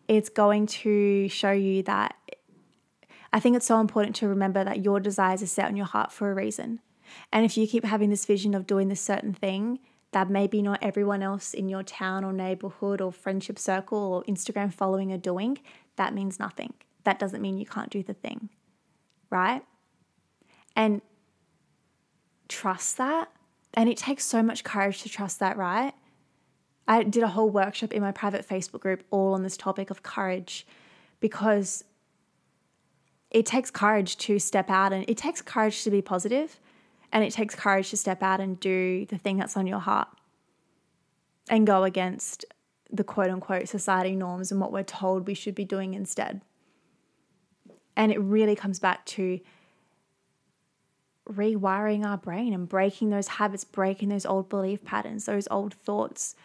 it's 0.07 0.29
going 0.29 0.67
to 0.67 1.27
show 1.29 1.51
you 1.51 1.83
that 1.83 2.15
I 3.31 3.39
think 3.39 3.55
it's 3.55 3.65
so 3.65 3.79
important 3.79 4.15
to 4.17 4.27
remember 4.27 4.63
that 4.63 4.83
your 4.83 4.99
desires 4.99 5.41
are 5.41 5.47
set 5.47 5.65
on 5.65 5.75
your 5.75 5.85
heart 5.85 6.11
for 6.11 6.31
a 6.31 6.33
reason. 6.33 6.79
And 7.31 7.45
if 7.45 7.57
you 7.57 7.67
keep 7.67 7.83
having 7.83 8.09
this 8.09 8.25
vision 8.25 8.53
of 8.53 8.67
doing 8.67 8.89
this 8.89 9.01
certain 9.01 9.33
thing 9.33 9.79
that 10.11 10.29
maybe 10.29 10.61
not 10.61 10.79
everyone 10.81 11.23
else 11.23 11.53
in 11.53 11.67
your 11.67 11.83
town 11.83 12.23
or 12.23 12.31
neighborhood 12.31 13.01
or 13.01 13.11
friendship 13.11 13.59
circle 13.59 13.97
or 13.97 14.23
Instagram 14.23 14.71
following 14.71 15.11
are 15.11 15.17
doing, 15.17 15.57
that 15.95 16.13
means 16.13 16.39
nothing. 16.39 16.73
That 17.03 17.19
doesn't 17.19 17.41
mean 17.41 17.57
you 17.57 17.65
can't 17.65 17.89
do 17.89 18.03
the 18.03 18.13
thing, 18.13 18.49
right? 19.29 19.63
And 20.75 21.01
trust 22.47 22.97
that. 22.97 23.31
And 23.73 23.89
it 23.89 23.97
takes 23.97 24.23
so 24.23 24.43
much 24.43 24.63
courage 24.63 25.01
to 25.01 25.09
trust 25.09 25.39
that, 25.39 25.57
right? 25.57 25.93
I 26.87 27.03
did 27.03 27.23
a 27.23 27.29
whole 27.29 27.49
workshop 27.49 27.93
in 27.93 28.01
my 28.01 28.11
private 28.11 28.47
Facebook 28.47 28.81
group 28.81 29.03
all 29.09 29.33
on 29.33 29.43
this 29.43 29.57
topic 29.57 29.89
of 29.89 30.03
courage 30.03 30.67
because 31.19 31.83
it 33.31 33.45
takes 33.45 33.71
courage 33.71 34.17
to 34.17 34.37
step 34.37 34.69
out 34.69 34.93
and 34.93 35.05
it 35.07 35.17
takes 35.17 35.41
courage 35.41 35.83
to 35.83 35.89
be 35.89 36.01
positive 36.01 36.59
and 37.13 37.23
it 37.23 37.31
takes 37.31 37.55
courage 37.55 37.91
to 37.91 37.97
step 37.97 38.21
out 38.23 38.41
and 38.41 38.59
do 38.59 39.05
the 39.05 39.17
thing 39.17 39.37
that's 39.37 39.55
on 39.55 39.67
your 39.67 39.79
heart. 39.79 40.09
and 41.49 41.67
go 41.67 41.83
against 41.83 42.45
the 42.89 43.03
quote 43.03 43.29
unquote 43.29 43.67
society 43.67 44.15
norms 44.15 44.49
and 44.49 44.61
what 44.61 44.71
we're 44.71 44.81
told 44.81 45.27
we 45.27 45.33
should 45.33 45.53
be 45.53 45.65
doing 45.65 45.93
instead. 45.93 46.41
And 47.97 48.13
it 48.13 48.19
really 48.19 48.55
comes 48.55 48.79
back 48.79 49.05
to 49.07 49.41
rewiring 51.29 52.05
our 52.05 52.17
brain 52.17 52.53
and 52.53 52.69
breaking 52.69 53.09
those 53.09 53.27
habits, 53.27 53.65
breaking 53.65 54.07
those 54.07 54.25
old 54.25 54.47
belief 54.47 54.85
patterns, 54.85 55.25
those 55.25 55.49
old 55.51 55.73
thoughts, 55.73 56.35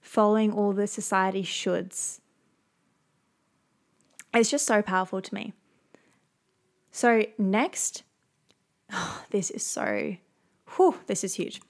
following 0.00 0.52
all 0.52 0.72
the 0.72 0.86
society 0.86 1.42
shoulds. 1.42 2.20
It's 4.32 4.50
just 4.50 4.66
so 4.66 4.80
powerful 4.80 5.20
to 5.20 5.34
me. 5.34 5.52
So, 6.90 7.26
next, 7.36 8.04
oh, 8.92 9.24
this 9.30 9.50
is 9.50 9.64
so, 9.64 10.16
whew, 10.76 10.96
this 11.06 11.24
is 11.24 11.34
huge. 11.34 11.60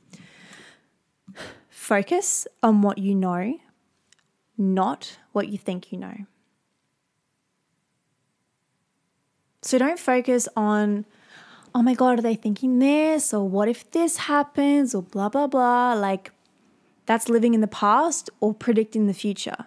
Focus 1.69 2.47
on 2.63 2.83
what 2.83 2.99
you 2.99 3.15
know, 3.15 3.59
not 4.59 5.19
what 5.33 5.49
you 5.49 5.59
think 5.59 5.93
you 5.93 5.99
know. 5.99 6.27
So, 9.63 9.79
don't 9.79 9.99
focus 9.99 10.49
on 10.57 11.05
oh 11.77 11.83
my 11.83 11.93
God, 11.93 12.19
are 12.19 12.23
they 12.23 12.35
thinking 12.35 12.79
this? 12.79 13.35
Or 13.35 13.47
what 13.47 13.69
if 13.69 13.91
this 13.91 14.17
happens? 14.17 14.95
Or 14.95 15.03
blah, 15.03 15.29
blah, 15.29 15.47
blah. 15.47 15.93
Like 15.93 16.33
that's 17.05 17.29
living 17.29 17.53
in 17.53 17.61
the 17.61 17.67
past 17.67 18.31
or 18.41 18.55
predicting 18.55 19.07
the 19.07 19.15
future. 19.15 19.67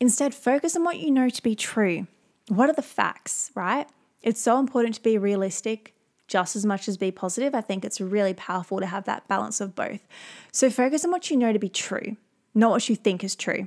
Instead, 0.00 0.34
focus 0.34 0.74
on 0.74 0.82
what 0.82 0.98
you 0.98 1.12
know 1.12 1.28
to 1.28 1.42
be 1.42 1.54
true. 1.54 2.08
What 2.48 2.68
are 2.68 2.74
the 2.74 2.82
facts, 2.82 3.52
right? 3.54 3.86
It's 4.20 4.40
so 4.40 4.58
important 4.58 4.96
to 4.96 5.02
be 5.02 5.16
realistic 5.16 5.94
just 6.28 6.54
as 6.54 6.64
much 6.64 6.88
as 6.88 6.96
be 6.96 7.10
positive. 7.10 7.54
I 7.54 7.62
think 7.62 7.84
it's 7.84 8.00
really 8.00 8.34
powerful 8.34 8.78
to 8.78 8.86
have 8.86 9.04
that 9.04 9.26
balance 9.26 9.60
of 9.60 9.74
both. 9.74 10.06
So 10.52 10.70
focus 10.70 11.04
on 11.04 11.10
what 11.10 11.30
you 11.30 11.36
know 11.36 11.52
to 11.52 11.58
be 11.58 11.70
true, 11.70 12.16
not 12.54 12.70
what 12.70 12.88
you 12.88 12.94
think 12.94 13.24
is 13.24 13.34
true. 13.34 13.66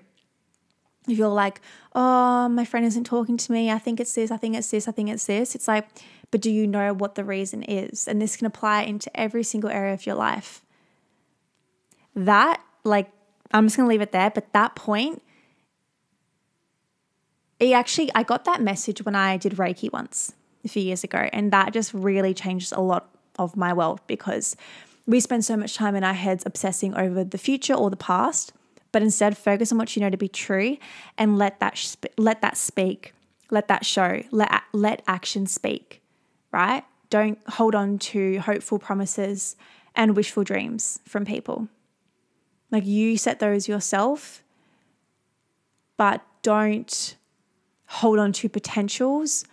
If 1.08 1.18
you're 1.18 1.28
like, 1.28 1.60
oh, 1.96 2.48
my 2.48 2.64
friend 2.64 2.86
isn't 2.86 3.06
talking 3.06 3.36
to 3.36 3.52
me, 3.52 3.72
I 3.72 3.80
think 3.80 4.00
it's 4.00 4.14
this, 4.14 4.30
I 4.30 4.38
think 4.38 4.56
it's 4.56 4.70
this, 4.70 4.88
I 4.88 4.92
think 4.92 5.10
it's 5.10 5.26
this, 5.26 5.56
it's 5.56 5.68
like, 5.68 5.88
but 6.30 6.42
do 6.42 6.52
you 6.52 6.68
know 6.68 6.94
what 6.94 7.16
the 7.16 7.24
reason 7.24 7.64
is? 7.64 8.08
And 8.08 8.22
this 8.22 8.38
can 8.38 8.46
apply 8.46 8.84
into 8.84 9.10
every 9.20 9.44
single 9.44 9.72
area 9.72 9.94
of 9.94 10.06
your 10.06 10.16
life. 10.16 10.64
That, 12.16 12.62
like, 12.84 13.10
I'm 13.52 13.66
just 13.66 13.76
to 13.78 13.86
leave 13.86 14.02
it 14.02 14.12
there, 14.12 14.30
but 14.30 14.54
that 14.54 14.76
point, 14.76 15.24
it 17.60 17.74
actually, 17.74 18.12
I 18.14 18.22
got 18.22 18.46
that 18.46 18.62
message 18.62 19.04
when 19.04 19.16
I 19.16 19.38
did 19.38 19.54
Reiki 19.54 19.92
once 19.92 20.34
a 20.64 20.68
few 20.68 20.82
years 20.82 21.04
ago, 21.04 21.30
and 21.34 21.52
that 21.52 21.74
just 21.74 21.94
really 21.94 22.34
changed 22.34 22.72
a 22.74 22.82
lot 22.82 23.10
of 23.40 23.56
my 23.56 23.74
world 23.74 24.00
because 24.08 24.56
we 25.08 25.20
spend 25.20 25.44
so 25.44 25.58
much 25.58 25.76
time 25.76 25.96
in 25.96 26.04
our 26.04 26.14
heads 26.14 26.44
obsessing 26.46 26.96
over 26.96 27.24
the 27.24 27.38
future 27.38 27.74
or 27.74 27.90
the 27.90 27.96
past, 27.96 28.54
but 28.92 29.02
instead 29.02 29.38
focus 29.38 29.72
on 29.72 29.78
what 29.78 29.96
you 29.96 30.02
know 30.02 30.10
to 30.10 30.18
be 30.18 30.28
true 30.28 30.78
and 31.18 31.38
let 31.38 31.60
that 31.60 31.96
let 32.18 32.42
that 32.42 32.58
speak, 32.58 33.14
let 33.50 33.68
that 33.68 33.86
show, 33.86 34.24
let 34.32 34.52
let 34.74 35.02
action 35.08 35.48
speak 35.48 36.02
right? 36.52 36.84
Don't 37.10 37.40
hold 37.48 37.76
on 37.76 37.98
to 38.00 38.40
hopeful 38.40 38.80
promises 38.80 39.56
and 39.96 40.16
wishful 40.16 40.44
dreams 40.44 41.00
from 41.06 41.26
people. 41.26 41.68
Like 42.70 42.86
you 42.86 43.18
set 43.18 43.40
those 43.40 43.68
yourself, 43.68 44.44
but 45.98 46.22
don't 46.42 47.16
hold 47.86 48.20
on 48.20 48.32
to 48.32 48.50
potentials 48.50 49.44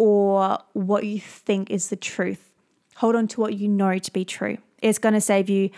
or 0.00 0.58
what 0.72 1.04
you 1.04 1.20
think 1.20 1.70
is 1.70 1.90
the 1.90 1.96
truth. 1.96 2.54
Hold 2.96 3.14
on 3.16 3.28
to 3.28 3.40
what 3.42 3.58
you 3.58 3.68
know 3.68 3.98
to 3.98 4.10
be 4.10 4.24
true. 4.24 4.56
It's 4.80 4.98
going 4.98 5.12
to 5.12 5.20
save 5.20 5.50
you 5.50 5.68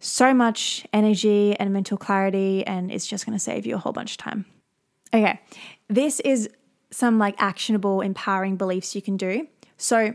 so 0.00 0.32
much 0.32 0.86
energy 0.90 1.54
and 1.54 1.70
mental 1.70 1.98
clarity, 1.98 2.66
and 2.66 2.90
it's 2.90 3.06
just 3.06 3.26
going 3.26 3.36
to 3.36 3.38
save 3.38 3.66
you 3.66 3.74
a 3.74 3.78
whole 3.78 3.92
bunch 3.92 4.12
of 4.12 4.16
time. 4.16 4.46
Okay, 5.12 5.38
this 5.88 6.18
is 6.20 6.48
some 6.90 7.18
like 7.18 7.34
actionable, 7.36 8.00
empowering 8.00 8.56
beliefs 8.56 8.94
you 8.94 9.02
can 9.02 9.18
do. 9.18 9.46
So 9.76 10.14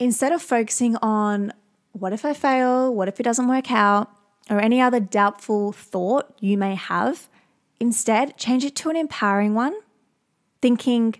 instead 0.00 0.32
of 0.32 0.42
focusing 0.42 0.96
on 0.96 1.52
what 1.92 2.12
if 2.12 2.24
I 2.24 2.32
fail, 2.32 2.92
what 2.92 3.06
if 3.06 3.20
it 3.20 3.22
doesn't 3.22 3.46
work 3.46 3.70
out, 3.70 4.10
or 4.50 4.58
any 4.58 4.80
other 4.80 4.98
doubtful 4.98 5.70
thought 5.70 6.34
you 6.40 6.58
may 6.58 6.74
have, 6.74 7.28
instead 7.78 8.36
change 8.36 8.64
it 8.64 8.74
to 8.76 8.90
an 8.90 8.96
empowering 8.96 9.54
one, 9.54 9.74
thinking 10.60 11.14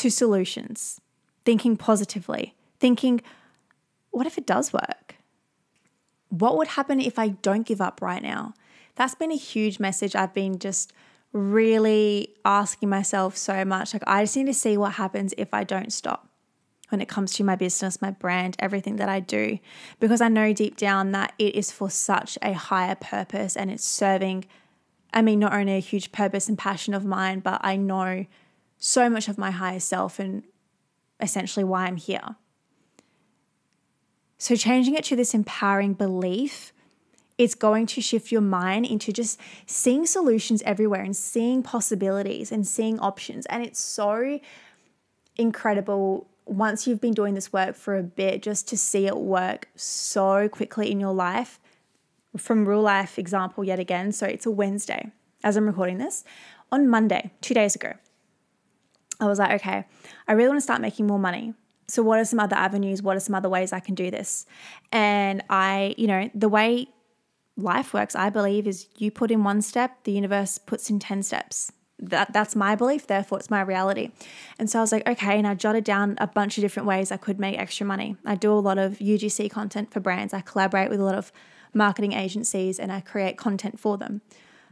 to 0.00 0.10
solutions, 0.10 1.00
thinking 1.44 1.76
positively, 1.76 2.54
thinking, 2.78 3.20
what 4.10 4.26
if 4.26 4.38
it 4.38 4.46
does 4.46 4.72
work? 4.72 5.16
What 6.30 6.56
would 6.56 6.68
happen 6.68 7.00
if 7.00 7.18
I 7.18 7.28
don't 7.28 7.66
give 7.66 7.80
up 7.80 8.00
right 8.00 8.22
now? 8.22 8.54
That's 8.96 9.14
been 9.14 9.32
a 9.32 9.36
huge 9.36 9.78
message 9.78 10.16
I've 10.16 10.34
been 10.34 10.58
just 10.58 10.92
really 11.32 12.34
asking 12.44 12.88
myself 12.88 13.36
so 13.36 13.64
much. 13.64 13.92
Like, 13.92 14.02
I 14.06 14.24
just 14.24 14.36
need 14.36 14.46
to 14.46 14.54
see 14.54 14.76
what 14.76 14.92
happens 14.92 15.34
if 15.36 15.52
I 15.52 15.64
don't 15.64 15.92
stop 15.92 16.28
when 16.88 17.00
it 17.00 17.08
comes 17.08 17.34
to 17.34 17.44
my 17.44 17.54
business, 17.54 18.02
my 18.02 18.10
brand, 18.10 18.56
everything 18.58 18.96
that 18.96 19.08
I 19.08 19.20
do, 19.20 19.58
because 20.00 20.20
I 20.20 20.28
know 20.28 20.52
deep 20.52 20.76
down 20.76 21.12
that 21.12 21.32
it 21.38 21.54
is 21.54 21.70
for 21.70 21.88
such 21.88 22.36
a 22.42 22.52
higher 22.52 22.96
purpose 22.96 23.56
and 23.56 23.70
it's 23.70 23.84
serving, 23.84 24.46
I 25.12 25.22
mean, 25.22 25.38
not 25.38 25.52
only 25.52 25.76
a 25.76 25.80
huge 25.80 26.10
purpose 26.10 26.48
and 26.48 26.58
passion 26.58 26.94
of 26.94 27.04
mine, 27.04 27.40
but 27.40 27.60
I 27.62 27.76
know 27.76 28.26
so 28.80 29.08
much 29.08 29.28
of 29.28 29.38
my 29.38 29.52
higher 29.52 29.78
self 29.78 30.18
and 30.18 30.42
essentially 31.20 31.62
why 31.62 31.84
I'm 31.84 31.96
here. 31.96 32.34
So, 34.38 34.56
changing 34.56 34.94
it 34.94 35.04
to 35.04 35.16
this 35.16 35.34
empowering 35.34 35.94
belief 35.94 36.72
it's 37.40 37.54
going 37.54 37.86
to 37.86 38.02
shift 38.02 38.30
your 38.30 38.42
mind 38.42 38.84
into 38.84 39.14
just 39.14 39.40
seeing 39.64 40.04
solutions 40.04 40.60
everywhere 40.66 41.00
and 41.00 41.16
seeing 41.16 41.62
possibilities 41.62 42.52
and 42.52 42.66
seeing 42.66 43.00
options. 43.00 43.46
And 43.46 43.64
it's 43.64 43.80
so 43.80 44.38
incredible 45.38 46.28
once 46.44 46.86
you've 46.86 47.00
been 47.00 47.14
doing 47.14 47.32
this 47.32 47.50
work 47.50 47.76
for 47.76 47.96
a 47.96 48.02
bit, 48.02 48.42
just 48.42 48.68
to 48.68 48.76
see 48.76 49.06
it 49.06 49.16
work 49.16 49.68
so 49.74 50.50
quickly 50.50 50.90
in 50.90 51.00
your 51.00 51.14
life. 51.14 51.58
From 52.36 52.68
real 52.68 52.82
life 52.82 53.18
example, 53.18 53.64
yet 53.64 53.78
again. 53.78 54.12
So 54.12 54.26
it's 54.26 54.44
a 54.44 54.50
Wednesday 54.50 55.10
as 55.42 55.56
I'm 55.56 55.66
recording 55.66 55.96
this. 55.96 56.24
On 56.70 56.86
Monday, 56.86 57.30
two 57.40 57.54
days 57.54 57.74
ago, 57.74 57.94
I 59.20 59.26
was 59.26 59.38
like, 59.38 59.52
okay, 59.60 59.84
I 60.26 60.32
really 60.32 60.48
want 60.48 60.58
to 60.58 60.64
start 60.64 60.80
making 60.80 61.06
more 61.06 61.18
money. 61.18 61.54
So, 61.88 62.02
what 62.02 62.20
are 62.20 62.24
some 62.24 62.40
other 62.40 62.56
avenues? 62.56 63.02
What 63.02 63.16
are 63.16 63.20
some 63.20 63.34
other 63.34 63.48
ways 63.48 63.72
I 63.72 63.80
can 63.80 63.94
do 63.94 64.10
this? 64.10 64.46
And 64.92 65.42
I, 65.50 65.94
you 65.98 66.06
know, 66.06 66.30
the 66.34 66.48
way 66.48 66.88
life 67.56 67.92
works, 67.92 68.14
I 68.14 68.30
believe, 68.30 68.66
is 68.66 68.86
you 68.96 69.10
put 69.10 69.30
in 69.30 69.44
one 69.44 69.62
step, 69.62 70.04
the 70.04 70.12
universe 70.12 70.58
puts 70.58 70.88
in 70.90 70.98
10 70.98 71.22
steps. 71.22 71.72
That, 71.98 72.32
that's 72.32 72.56
my 72.56 72.76
belief, 72.76 73.06
therefore 73.06 73.38
it's 73.38 73.50
my 73.50 73.60
reality. 73.60 74.10
And 74.58 74.70
so 74.70 74.78
I 74.78 74.82
was 74.82 74.92
like, 74.92 75.06
okay, 75.06 75.36
and 75.36 75.46
I 75.46 75.54
jotted 75.54 75.84
down 75.84 76.16
a 76.18 76.26
bunch 76.26 76.56
of 76.56 76.62
different 76.62 76.86
ways 76.86 77.12
I 77.12 77.18
could 77.18 77.38
make 77.38 77.58
extra 77.58 77.86
money. 77.86 78.16
I 78.24 78.36
do 78.36 78.52
a 78.52 78.54
lot 78.54 78.78
of 78.78 78.98
UGC 78.98 79.50
content 79.50 79.92
for 79.92 80.00
brands. 80.00 80.32
I 80.32 80.40
collaborate 80.40 80.88
with 80.88 81.00
a 81.00 81.04
lot 81.04 81.14
of 81.14 81.30
marketing 81.74 82.14
agencies 82.14 82.78
and 82.78 82.90
I 82.90 83.00
create 83.00 83.36
content 83.36 83.78
for 83.78 83.98
them. 83.98 84.22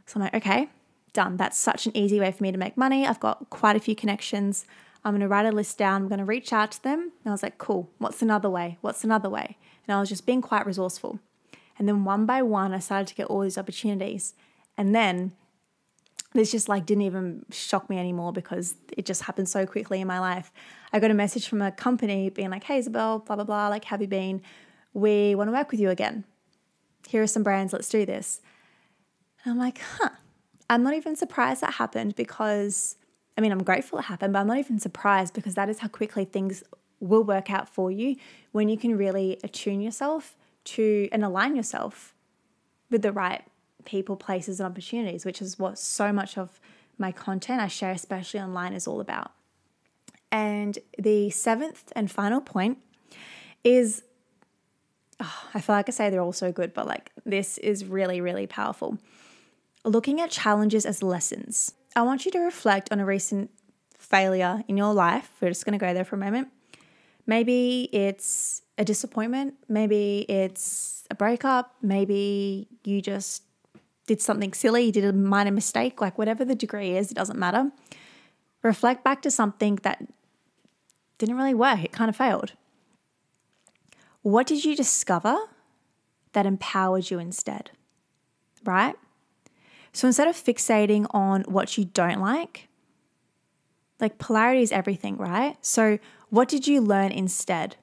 So 0.07 0.17
I'm 0.17 0.23
like, 0.23 0.35
okay, 0.37 0.71
done. 1.13 1.37
That's 1.37 1.59
such 1.59 1.87
an 1.87 1.97
easy 1.97 2.21
way 2.21 2.33
for 2.33 2.43
me 2.43 2.53
to 2.53 2.59
make 2.59 2.77
money. 2.77 3.07
I've 3.07 3.21
got 3.21 3.51
quite 3.51 3.77
a 3.77 3.81
few 3.81 3.95
connections. 3.95 4.65
I'm 5.05 5.13
going 5.13 5.21
to 5.21 5.29
write 5.29 5.47
a 5.47 5.53
list 5.53 5.79
down. 5.79 6.03
I'm 6.03 6.09
going 6.09 6.19
to 6.19 6.25
reach 6.25 6.53
out 6.53 6.73
to 6.73 6.83
them. 6.83 7.01
And 7.01 7.27
I 7.27 7.31
was 7.31 7.43
like, 7.43 7.59
cool, 7.59 7.91
what's 7.99 8.23
another 8.23 8.51
way? 8.51 8.79
What's 8.81 9.05
another 9.05 9.31
way? 9.31 9.57
And 9.87 9.97
I 9.97 10.01
was 10.01 10.09
just 10.09 10.27
being 10.27 10.43
quite 10.43 10.67
resourceful. 10.67 11.19
And 11.79 11.89
then 11.89 12.05
one 12.05 12.27
by 12.27 12.43
one, 12.43 12.75
I 12.75 12.79
started 12.79 13.07
to 13.09 13.15
get 13.15 13.27
all 13.27 13.41
these 13.41 13.59
opportunities. 13.59 14.35
And 14.77 14.95
then 14.95 15.33
this 16.35 16.51
just 16.51 16.69
like 16.69 16.85
didn't 16.85 17.03
even 17.03 17.45
shock 17.51 17.89
me 17.89 17.99
anymore 17.99 18.33
because 18.33 18.75
it 18.97 19.07
just 19.07 19.23
happened 19.23 19.49
so 19.49 19.65
quickly 19.65 20.01
in 20.01 20.09
my 20.09 20.19
life. 20.19 20.53
I 20.93 21.01
got 21.01 21.11
a 21.11 21.15
message 21.15 21.49
from 21.49 21.63
a 21.63 21.73
company 21.73 22.31
being 22.31 22.51
like, 22.51 22.65
hey, 22.65 22.79
Isabelle, 22.79 23.21
blah, 23.21 23.37
blah, 23.37 23.45
blah, 23.45 23.69
like, 23.69 23.85
have 23.85 24.01
you 24.01 24.09
been? 24.09 24.43
We 24.93 25.35
want 25.35 25.49
to 25.49 25.53
work 25.53 25.71
with 25.71 25.81
you 25.81 25.91
again. 25.91 26.25
Here 27.07 27.23
are 27.23 27.27
some 27.27 27.43
brands, 27.43 27.73
let's 27.73 27.89
do 27.89 28.05
this. 28.05 28.41
And 29.45 29.53
I'm 29.53 29.59
like, 29.59 29.81
huh. 29.81 30.11
I'm 30.71 30.83
not 30.83 30.95
even 30.95 31.17
surprised 31.17 31.61
that 31.63 31.75
happened 31.75 32.15
because, 32.17 32.97
I 33.37 33.41
mean, 33.41 33.53
I'm 33.53 33.63
grateful 33.63 33.99
it 33.99 34.03
happened, 34.03 34.33
but 34.33 34.41
I'm 34.41 34.47
not 34.47 34.59
even 34.59 34.79
surprised 34.79 35.35
because 35.35 35.55
that 35.55 35.69
is 35.69 35.79
how 35.79 35.89
quickly 35.89 36.25
things 36.25 36.63
will 37.01 37.23
work 37.23 37.51
out 37.51 37.69
for 37.69 37.91
you 37.91 38.17
when 38.53 38.69
you 38.69 38.77
can 38.77 38.97
really 38.97 39.39
attune 39.43 39.81
yourself 39.81 40.37
to 40.65 41.09
and 41.13 41.25
align 41.25 41.57
yourself 41.57 42.15
with 42.91 43.03
the 43.03 43.13
right 43.13 43.43
people, 43.85 44.17
places, 44.17 44.61
and 44.61 44.69
opportunities, 44.71 45.25
which 45.25 45.41
is 45.41 45.59
what 45.59 45.79
so 45.79 46.13
much 46.13 46.37
of 46.37 46.61
my 46.99 47.13
content 47.13 47.61
I 47.61 47.69
share, 47.69 47.93
especially 47.93 48.41
online, 48.41 48.73
is 48.73 48.87
all 48.87 49.01
about. 49.01 49.33
And 50.31 50.79
the 50.99 51.31
seventh 51.31 51.93
and 51.97 52.11
final 52.11 52.41
point 52.41 52.79
is 53.65 54.03
oh, 55.21 55.49
I 55.55 55.61
feel 55.61 55.75
like 55.75 55.89
I 55.89 55.93
say 55.93 56.11
they're 56.11 56.21
all 56.21 56.33
so 56.33 56.53
good, 56.53 56.75
but 56.75 56.87
like 56.87 57.11
this 57.25 57.59
is 57.59 57.85
really, 57.85 58.21
really 58.21 58.47
powerful. 58.47 58.99
Looking 59.89 60.21
at 60.21 60.31
challenges 60.31 60.85
as 60.85 61.03
lessons. 61.03 61.73
I 61.97 62.03
want 62.03 62.27
you 62.27 62.31
to 62.33 62.41
reflect 62.41 62.93
on 62.93 63.01
a 63.01 63.07
recent 63.07 63.51
failure 63.97 64.63
in 64.69 64.77
your 64.77 64.93
life. 64.93 65.31
We're 65.41 65.49
just 65.49 65.65
going 65.65 65.79
to 65.79 65.85
go 65.85 65.95
there 65.95 66.05
for 66.05 66.17
a 66.17 66.19
moment. 66.19 66.49
Maybe 67.27 67.89
it's 67.91 68.61
a 68.77 68.85
disappointment. 68.85 69.55
Maybe 69.67 70.27
it's 70.29 71.05
a 71.11 71.15
breakup. 71.15 71.75
Maybe 71.81 72.69
you 72.85 73.01
just 73.01 73.45
did 74.07 74.21
something 74.21 74.53
silly, 74.53 74.85
you 74.85 74.93
did 74.93 75.05
a 75.05 75.13
minor 75.13 75.51
mistake, 75.51 76.03
like 76.03 76.19
whatever 76.19 76.45
the 76.45 76.55
degree 76.55 76.97
is, 76.97 77.11
it 77.11 77.15
doesn't 77.15 77.39
matter. 77.39 77.71
Reflect 78.63 79.03
back 79.05 79.23
to 79.23 79.31
something 79.31 79.77
that 79.85 80.07
didn't 81.17 81.37
really 81.37 81.55
work, 81.55 81.85
it 81.85 81.93
kind 81.93 82.09
of 82.09 82.17
failed. 82.17 82.53
What 84.21 84.47
did 84.47 84.65
you 84.67 84.77
discover 84.77 85.37
that 86.33 86.47
empowered 86.47 87.11
you 87.11 87.19
instead? 87.19 87.71
Right? 88.65 88.97
So 89.99 90.07
instead 90.07 90.29
of 90.29 90.37
fixating 90.37 91.09
on 91.11 91.43
what 91.49 91.77
you 91.77 91.85
don't 91.85 92.21
like, 92.21 92.69
like 93.99 94.17
polarity 94.19 94.63
is 94.63 94.71
everything, 94.71 95.17
right? 95.17 95.57
So 95.61 95.99
what 96.31 96.49
did 96.49 96.69
you 96.69 96.81
learn 96.81 97.11
instead? 97.11 97.75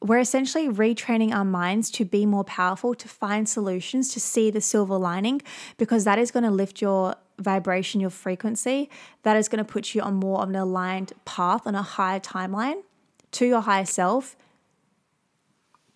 We're 0.00 0.20
essentially 0.20 0.70
retraining 0.70 1.34
our 1.34 1.44
minds 1.44 1.90
to 1.90 2.06
be 2.06 2.24
more 2.24 2.44
powerful, 2.44 2.94
to 2.94 3.08
find 3.08 3.46
solutions, 3.46 4.10
to 4.14 4.20
see 4.20 4.50
the 4.50 4.62
silver 4.62 4.96
lining, 4.96 5.42
because 5.76 6.04
that 6.04 6.18
is 6.18 6.30
going 6.30 6.44
to 6.44 6.50
lift 6.50 6.80
your 6.80 7.14
vibration, 7.38 8.00
your 8.00 8.08
frequency. 8.08 8.88
That 9.22 9.36
is 9.36 9.50
going 9.50 9.62
to 9.62 9.70
put 9.70 9.94
you 9.94 10.00
on 10.00 10.14
more 10.14 10.40
of 10.40 10.48
an 10.48 10.56
aligned 10.56 11.12
path, 11.26 11.66
on 11.66 11.74
a 11.74 11.82
higher 11.82 12.20
timeline 12.20 12.84
to 13.32 13.44
your 13.44 13.60
higher 13.60 13.84
self, 13.84 14.34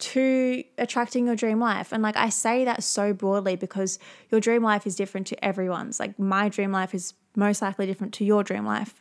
to 0.02 0.64
attracting 0.78 1.26
your 1.26 1.36
dream 1.36 1.60
life. 1.60 1.92
And 1.92 2.02
like 2.02 2.16
I 2.16 2.28
say 2.28 2.64
that 2.64 2.82
so 2.82 3.12
broadly 3.12 3.54
because 3.54 4.00
your 4.30 4.40
dream 4.40 4.62
life 4.62 4.84
is 4.84 4.96
different 4.96 5.28
to 5.28 5.44
everyone's. 5.44 6.00
Like 6.00 6.18
my 6.18 6.48
dream 6.48 6.72
life 6.72 6.92
is 6.92 7.14
most 7.36 7.62
likely 7.62 7.86
different 7.86 8.12
to 8.14 8.24
your 8.24 8.42
dream 8.42 8.66
life. 8.66 9.00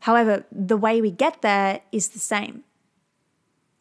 However, 0.00 0.44
the 0.52 0.76
way 0.76 1.00
we 1.00 1.10
get 1.10 1.42
there 1.42 1.80
is 1.90 2.10
the 2.10 2.20
same. 2.20 2.62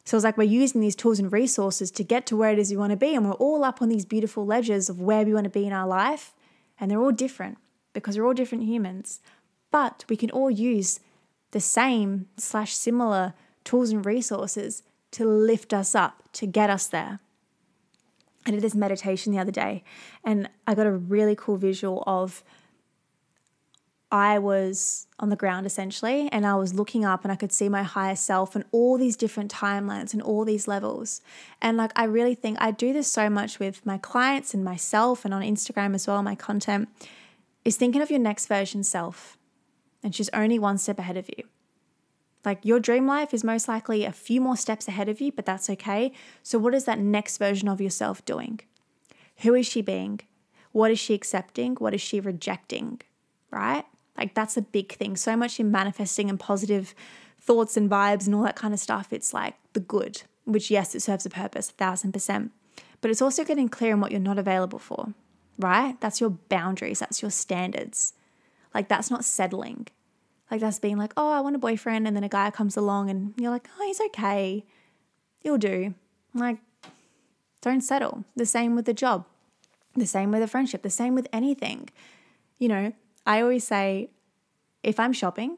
So 0.06 0.18
it's 0.18 0.24
like 0.24 0.38
we're 0.38 0.44
using 0.44 0.82
these 0.82 0.96
tools 0.96 1.20
and 1.20 1.32
resources 1.32 1.92
to 1.92 2.04
get 2.04 2.26
to 2.28 2.36
where 2.36 2.52
it 2.52 2.58
is 2.58 2.72
we 2.72 2.78
want 2.78 2.92
to 2.92 2.98
be. 2.98 3.14
And 3.14 3.26
we're 3.26 3.34
all 3.34 3.64
up 3.64 3.80
on 3.80 3.90
these 3.90 4.06
beautiful 4.06 4.44
ledges 4.44 4.90
of 4.90 5.00
where 5.00 5.24
we 5.24 5.36
want 5.36 5.44
to 5.44 5.52
be 5.52 5.68
in 5.68 5.74
our 5.74 5.88
life. 5.88 6.32
And 6.80 6.90
they're 6.90 7.00
all 7.00 7.12
different 7.12 7.60
because 7.94 8.18
we're 8.18 8.26
all 8.26 8.34
different 8.34 8.64
humans. 8.64 9.22
But 9.70 10.04
we 10.10 10.18
can 10.18 10.32
all 10.32 10.50
use 10.50 11.00
the 11.52 11.60
same 11.60 12.28
slash 12.38 12.74
similar 12.74 13.34
tools 13.64 13.92
and 13.92 14.04
resources 14.04 14.82
to 15.14 15.26
lift 15.26 15.74
us 15.74 15.96
up, 15.96 16.24
to 16.34 16.46
get 16.46 16.70
us 16.70 16.88
there. 16.88 17.20
I 18.46 18.52
did 18.52 18.62
this 18.62 18.76
meditation 18.76 19.32
the 19.32 19.40
other 19.40 19.52
day 19.52 19.84
and 20.24 20.50
I 20.68 20.76
got 20.76 20.86
a 20.86 20.92
really 20.92 21.36
cool 21.36 21.56
visual 21.56 22.04
of 22.06 22.44
I 24.12 24.38
was 24.38 25.08
on 25.18 25.30
the 25.30 25.36
ground 25.36 25.66
essentially 25.66 26.30
and 26.32 26.46
I 26.46 26.56
was 26.56 26.74
looking 26.74 27.04
up 27.06 27.24
and 27.24 27.32
I 27.32 27.36
could 27.36 27.52
see 27.52 27.70
my 27.70 27.84
higher 27.84 28.16
self 28.16 28.56
and 28.56 28.66
all 28.72 28.98
these 28.98 29.16
different 29.16 29.52
timelines 29.52 30.14
and 30.14 30.22
all 30.22 30.46
these 30.46 30.68
levels. 30.68 31.22
And 31.62 31.78
like 31.78 31.92
I 31.96 32.04
really 32.04 32.36
think 32.36 32.58
I 32.60 32.72
do 32.72 32.94
this 32.94 33.12
so 33.12 33.30
much 33.30 33.60
with 33.60 33.84
my 33.86 33.98
clients 33.98 34.54
and 34.54 34.64
myself 34.64 35.26
and 35.26 35.34
on 35.34 35.42
Instagram 35.42 35.96
as 35.96 36.06
well, 36.06 36.22
my 36.22 36.36
content 36.36 36.90
is 37.64 37.78
thinking 37.78 38.02
of 38.02 38.12
your 38.12 38.20
next 38.20 38.48
version 38.48 38.84
self. 38.84 39.38
And 40.04 40.14
she's 40.14 40.30
only 40.30 40.60
one 40.60 40.78
step 40.78 41.00
ahead 41.00 41.18
of 41.18 41.30
you. 41.36 41.46
Like 42.46 42.66
your 42.66 42.80
dream 42.80 43.08
life 43.08 43.34
is 43.34 43.44
most 43.44 43.68
likely 43.68 44.04
a 44.04 44.12
few 44.12 44.42
more 44.42 44.58
steps 44.58 44.88
ahead 44.88 45.10
of 45.10 45.22
you, 45.22 45.32
but 45.32 45.46
that's 45.46 45.70
okay. 45.70 46.12
So, 46.42 46.60
what 46.60 46.74
is 46.74 46.86
that 46.86 47.00
next 47.00 47.38
version 47.38 47.68
of 47.68 47.80
yourself 47.80 48.24
doing? 48.26 48.60
Who 49.38 49.54
is 49.54 49.66
she 49.66 49.82
being? 49.82 50.20
What 50.72 50.92
is 50.92 51.00
she 51.00 51.14
accepting? 51.14 51.76
What 51.76 51.94
is 51.94 52.02
she 52.02 52.20
rejecting? 52.20 53.02
Right? 53.52 53.86
Like, 54.18 54.34
that's 54.34 54.58
a 54.58 54.62
big 54.62 54.94
thing. 54.94 55.16
So 55.16 55.36
much 55.36 55.60
in 55.60 55.72
manifesting 55.72 56.30
and 56.30 56.40
positive 56.40 56.94
thoughts 57.40 57.78
and 57.78 57.90
vibes 57.90 58.26
and 58.26 58.36
all 58.36 58.44
that 58.44 58.56
kind 58.56 58.74
of 58.74 58.80
stuff. 58.80 59.12
It's 59.12 59.34
like 59.34 59.56
the 59.74 59.80
good, 59.80 60.24
which, 60.46 60.70
yes, 60.70 60.96
it 60.96 61.02
serves 61.02 61.26
a 61.26 61.30
purpose, 61.30 61.70
a 61.70 61.74
thousand 61.74 62.12
percent. 62.12 62.52
But 63.02 63.12
it's 63.12 63.22
also 63.22 63.44
getting 63.44 63.70
clear 63.70 63.94
on 63.94 64.02
what 64.02 64.12
you're 64.12 64.20
not 64.20 64.40
available 64.40 64.80
for, 64.80 65.14
right? 65.60 66.00
That's 66.00 66.22
your 66.22 66.30
boundaries, 66.30 67.00
that's 67.00 67.22
your 67.22 67.32
standards. 67.32 68.14
Like, 68.74 68.88
that's 68.88 69.12
not 69.12 69.26
settling. 69.26 69.88
Like 70.54 70.62
that's 70.62 70.78
being 70.78 71.00
like, 71.00 71.14
oh, 71.18 71.32
I 71.32 71.40
want 71.40 71.56
a 71.56 71.58
boyfriend, 71.60 72.06
and 72.06 72.16
then 72.16 72.24
a 72.24 72.30
guy 72.30 72.52
comes 72.52 72.78
along 72.78 73.10
and 73.10 73.34
you're 73.38 73.50
like, 73.50 73.68
oh, 73.76 73.88
he's 73.88 74.00
okay. 74.00 74.64
He'll 75.40 75.58
do. 75.58 75.96
Like, 76.36 76.60
don't 77.62 77.82
settle. 77.82 78.24
The 78.36 78.46
same 78.46 78.76
with 78.76 78.86
the 78.86 78.94
job. 78.94 79.26
The 79.96 80.06
same 80.06 80.32
with 80.32 80.44
a 80.44 80.48
friendship. 80.48 80.84
The 80.84 80.92
same 80.92 81.16
with 81.16 81.28
anything. 81.34 81.90
You 82.60 82.68
know, 82.68 82.94
I 83.26 83.42
always 83.42 83.64
say 83.64 84.12
if 84.84 85.00
I'm 85.00 85.12
shopping 85.12 85.58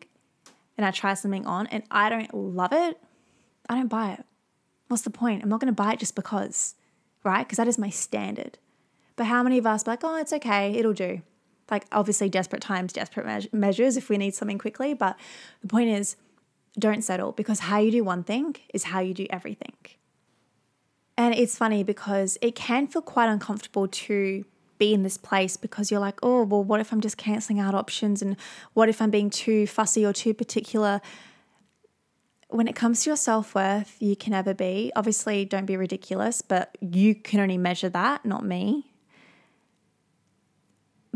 and 0.77 0.85
I 0.85 0.91
try 0.91 1.13
something 1.13 1.45
on 1.45 1.67
and 1.67 1.83
I 1.91 2.07
don't 2.07 2.33
love 2.33 2.71
it, 2.71 2.97
I 3.67 3.75
don't 3.75 3.89
buy 3.89 4.13
it. 4.13 4.23
What's 4.87 5.03
the 5.03 5.09
point? 5.09 5.43
I'm 5.43 5.49
not 5.49 5.59
going 5.59 5.75
to 5.75 5.83
buy 5.83 5.91
it 5.91 5.99
just 5.99 6.15
because, 6.15 6.75
right? 7.21 7.45
Because 7.45 7.57
that 7.57 7.67
is 7.67 7.77
my 7.77 7.89
standard. 7.89 8.59
But 9.17 9.25
how 9.25 9.43
many 9.43 9.57
of 9.57 9.65
us 9.65 9.87
like, 9.87 10.05
oh, 10.05 10.15
it's 10.15 10.31
okay, 10.31 10.71
it'll 10.71 10.93
do? 10.93 11.21
Like 11.69 11.85
obviously 11.91 12.29
desperate 12.29 12.61
times, 12.61 12.93
desperate 12.93 13.25
me- 13.25 13.49
measures 13.51 13.97
if 13.97 14.09
we 14.09 14.17
need 14.17 14.35
something 14.35 14.57
quickly. 14.57 14.93
But 14.93 15.17
the 15.61 15.67
point 15.67 15.89
is, 15.89 16.15
don't 16.77 17.03
settle 17.03 17.31
because 17.31 17.59
how 17.59 17.79
you 17.79 17.91
do 17.91 18.03
one 18.03 18.23
thing 18.23 18.55
is 18.73 18.85
how 18.85 18.99
you 18.99 19.13
do 19.13 19.27
everything. 19.29 19.75
And 21.17 21.33
it's 21.33 21.57
funny 21.57 21.83
because 21.83 22.37
it 22.41 22.55
can 22.55 22.87
feel 22.87 23.01
quite 23.01 23.29
uncomfortable 23.29 23.87
to 23.87 24.43
be 24.77 24.93
in 24.93 25.03
this 25.03 25.17
place 25.17 25.55
because 25.55 25.89
you're 25.89 25.99
like, 25.99 26.19
oh, 26.21 26.43
well, 26.43 26.63
what 26.63 26.81
if 26.81 26.91
I'm 26.91 26.99
just 26.99 27.17
canceling 27.17 27.59
out 27.59 27.73
options? 27.73 28.21
And 28.21 28.35
what 28.73 28.89
if 28.89 29.01
I'm 29.01 29.09
being 29.11 29.29
too 29.29 29.65
fussy 29.67 30.05
or 30.05 30.11
too 30.11 30.33
particular? 30.33 30.99
When 32.49 32.67
it 32.67 32.75
comes 32.75 33.03
to 33.03 33.11
your 33.11 33.17
self 33.17 33.55
worth, 33.55 33.95
you 33.99 34.15
can 34.15 34.31
never 34.31 34.53
be. 34.53 34.91
Obviously, 34.95 35.45
don't 35.45 35.65
be 35.65 35.77
ridiculous, 35.77 36.41
but 36.41 36.77
you 36.81 37.15
can 37.15 37.39
only 37.39 37.57
measure 37.57 37.89
that, 37.89 38.25
not 38.25 38.45
me. 38.45 38.91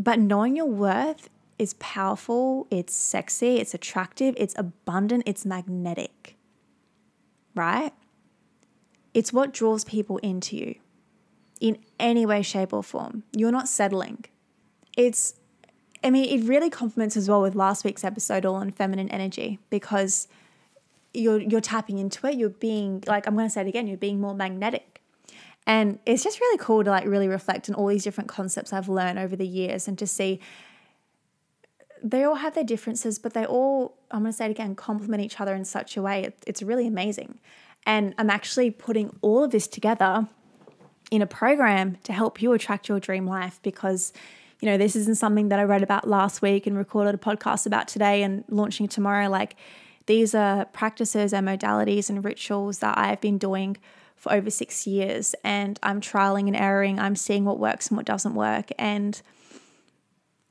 But 0.00 0.18
knowing 0.18 0.56
your 0.56 0.66
worth 0.66 1.28
is 1.58 1.74
powerful, 1.74 2.66
it's 2.70 2.94
sexy, 2.94 3.58
it's 3.58 3.74
attractive, 3.74 4.34
it's 4.38 4.54
abundant, 4.56 5.24
it's 5.26 5.44
magnetic, 5.44 6.36
right? 7.54 7.92
It's 9.12 9.30
what 9.30 9.52
draws 9.52 9.84
people 9.84 10.16
into 10.18 10.56
you 10.56 10.76
in 11.60 11.76
any 11.98 12.24
way, 12.24 12.40
shape, 12.40 12.72
or 12.72 12.82
form. 12.82 13.24
You're 13.36 13.52
not 13.52 13.68
settling. 13.68 14.24
It's, 14.96 15.34
I 16.02 16.08
mean, 16.08 16.24
it 16.24 16.48
really 16.48 16.70
complements 16.70 17.14
as 17.14 17.28
well 17.28 17.42
with 17.42 17.54
last 17.54 17.84
week's 17.84 18.02
episode 18.02 18.46
all 18.46 18.54
on 18.54 18.70
feminine 18.70 19.10
energy 19.10 19.58
because 19.68 20.28
you're 21.12 21.40
you're 21.40 21.60
tapping 21.60 21.98
into 21.98 22.26
it. 22.26 22.36
You're 22.36 22.48
being 22.48 23.04
like 23.06 23.26
I'm 23.26 23.34
going 23.34 23.46
to 23.46 23.50
say 23.50 23.60
it 23.60 23.66
again. 23.66 23.86
You're 23.86 23.98
being 23.98 24.18
more 24.18 24.34
magnetic. 24.34 24.89
And 25.70 26.00
it's 26.04 26.24
just 26.24 26.40
really 26.40 26.58
cool 26.58 26.82
to 26.82 26.90
like 26.90 27.06
really 27.06 27.28
reflect 27.28 27.68
on 27.68 27.76
all 27.76 27.86
these 27.86 28.02
different 28.02 28.28
concepts 28.28 28.72
I've 28.72 28.88
learned 28.88 29.20
over 29.20 29.36
the 29.36 29.46
years 29.46 29.86
and 29.86 29.96
to 30.00 30.06
see 30.06 30.40
they 32.02 32.24
all 32.24 32.34
have 32.34 32.56
their 32.56 32.64
differences, 32.64 33.20
but 33.20 33.34
they 33.34 33.46
all, 33.46 33.96
I'm 34.10 34.22
going 34.22 34.32
to 34.32 34.36
say 34.36 34.46
it 34.46 34.50
again, 34.50 34.74
complement 34.74 35.22
each 35.22 35.40
other 35.40 35.54
in 35.54 35.64
such 35.64 35.96
a 35.96 36.02
way. 36.02 36.24
It, 36.24 36.42
it's 36.44 36.60
really 36.60 36.88
amazing. 36.88 37.38
And 37.86 38.16
I'm 38.18 38.30
actually 38.30 38.72
putting 38.72 39.16
all 39.20 39.44
of 39.44 39.52
this 39.52 39.68
together 39.68 40.26
in 41.12 41.22
a 41.22 41.26
program 41.26 41.98
to 42.02 42.12
help 42.12 42.42
you 42.42 42.52
attract 42.52 42.88
your 42.88 42.98
dream 42.98 43.28
life 43.28 43.60
because, 43.62 44.12
you 44.58 44.66
know, 44.66 44.76
this 44.76 44.96
isn't 44.96 45.18
something 45.18 45.50
that 45.50 45.60
I 45.60 45.62
read 45.62 45.84
about 45.84 46.08
last 46.08 46.42
week 46.42 46.66
and 46.66 46.76
recorded 46.76 47.14
a 47.14 47.18
podcast 47.18 47.64
about 47.64 47.86
today 47.86 48.24
and 48.24 48.42
launching 48.48 48.88
tomorrow. 48.88 49.28
Like, 49.28 49.54
these 50.06 50.34
are 50.34 50.64
practices 50.64 51.32
and 51.32 51.46
modalities 51.46 52.10
and 52.10 52.24
rituals 52.24 52.80
that 52.80 52.98
I've 52.98 53.20
been 53.20 53.38
doing 53.38 53.76
for 54.20 54.32
over 54.34 54.50
six 54.50 54.86
years 54.86 55.34
and 55.42 55.80
I'm 55.82 56.02
trialing 56.02 56.46
and 56.46 56.54
erroring. 56.54 57.00
I'm 57.00 57.16
seeing 57.16 57.46
what 57.46 57.58
works 57.58 57.88
and 57.88 57.96
what 57.96 58.04
doesn't 58.04 58.34
work. 58.34 58.70
And 58.78 59.20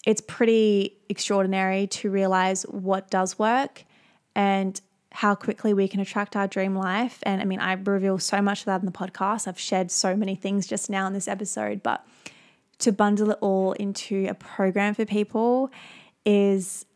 it's 0.08 0.21
pretty 0.21 0.97
extraordinary 1.08 1.86
to 1.86 2.10
realize 2.10 2.63
what 2.63 3.12
does 3.12 3.38
work 3.38 3.86
and 4.36 4.82
how 5.12 5.36
quickly 5.36 5.75
we 5.75 5.88
can 5.88 5.99
attract 5.99 6.36
our 6.36 6.47
dream 6.47 6.75
life. 6.75 7.19
And 7.21 7.41
I 7.41 7.45
mean, 7.45 7.60
I 7.60 7.73
reveal 7.73 8.17
so 8.17 8.41
much 8.41 8.62
of 8.62 8.65
that 8.65 8.79
in 8.79 8.88
the 8.88 8.91
podcast. 8.91 9.47
I've 9.47 9.60
shared 9.60 9.91
so 9.91 10.15
many 10.15 10.34
things 10.34 10.65
just 10.65 10.89
now 10.89 11.05
in 11.05 11.13
this 11.13 11.27
episode, 11.27 11.84
but 11.84 12.03
to 12.79 12.91
bundle 12.91 13.29
it 13.29 13.38
all 13.39 13.73
into 13.73 14.25
a 14.27 14.34
program 14.34 14.95
for 14.95 15.05
people 15.05 15.69
is 16.25 16.88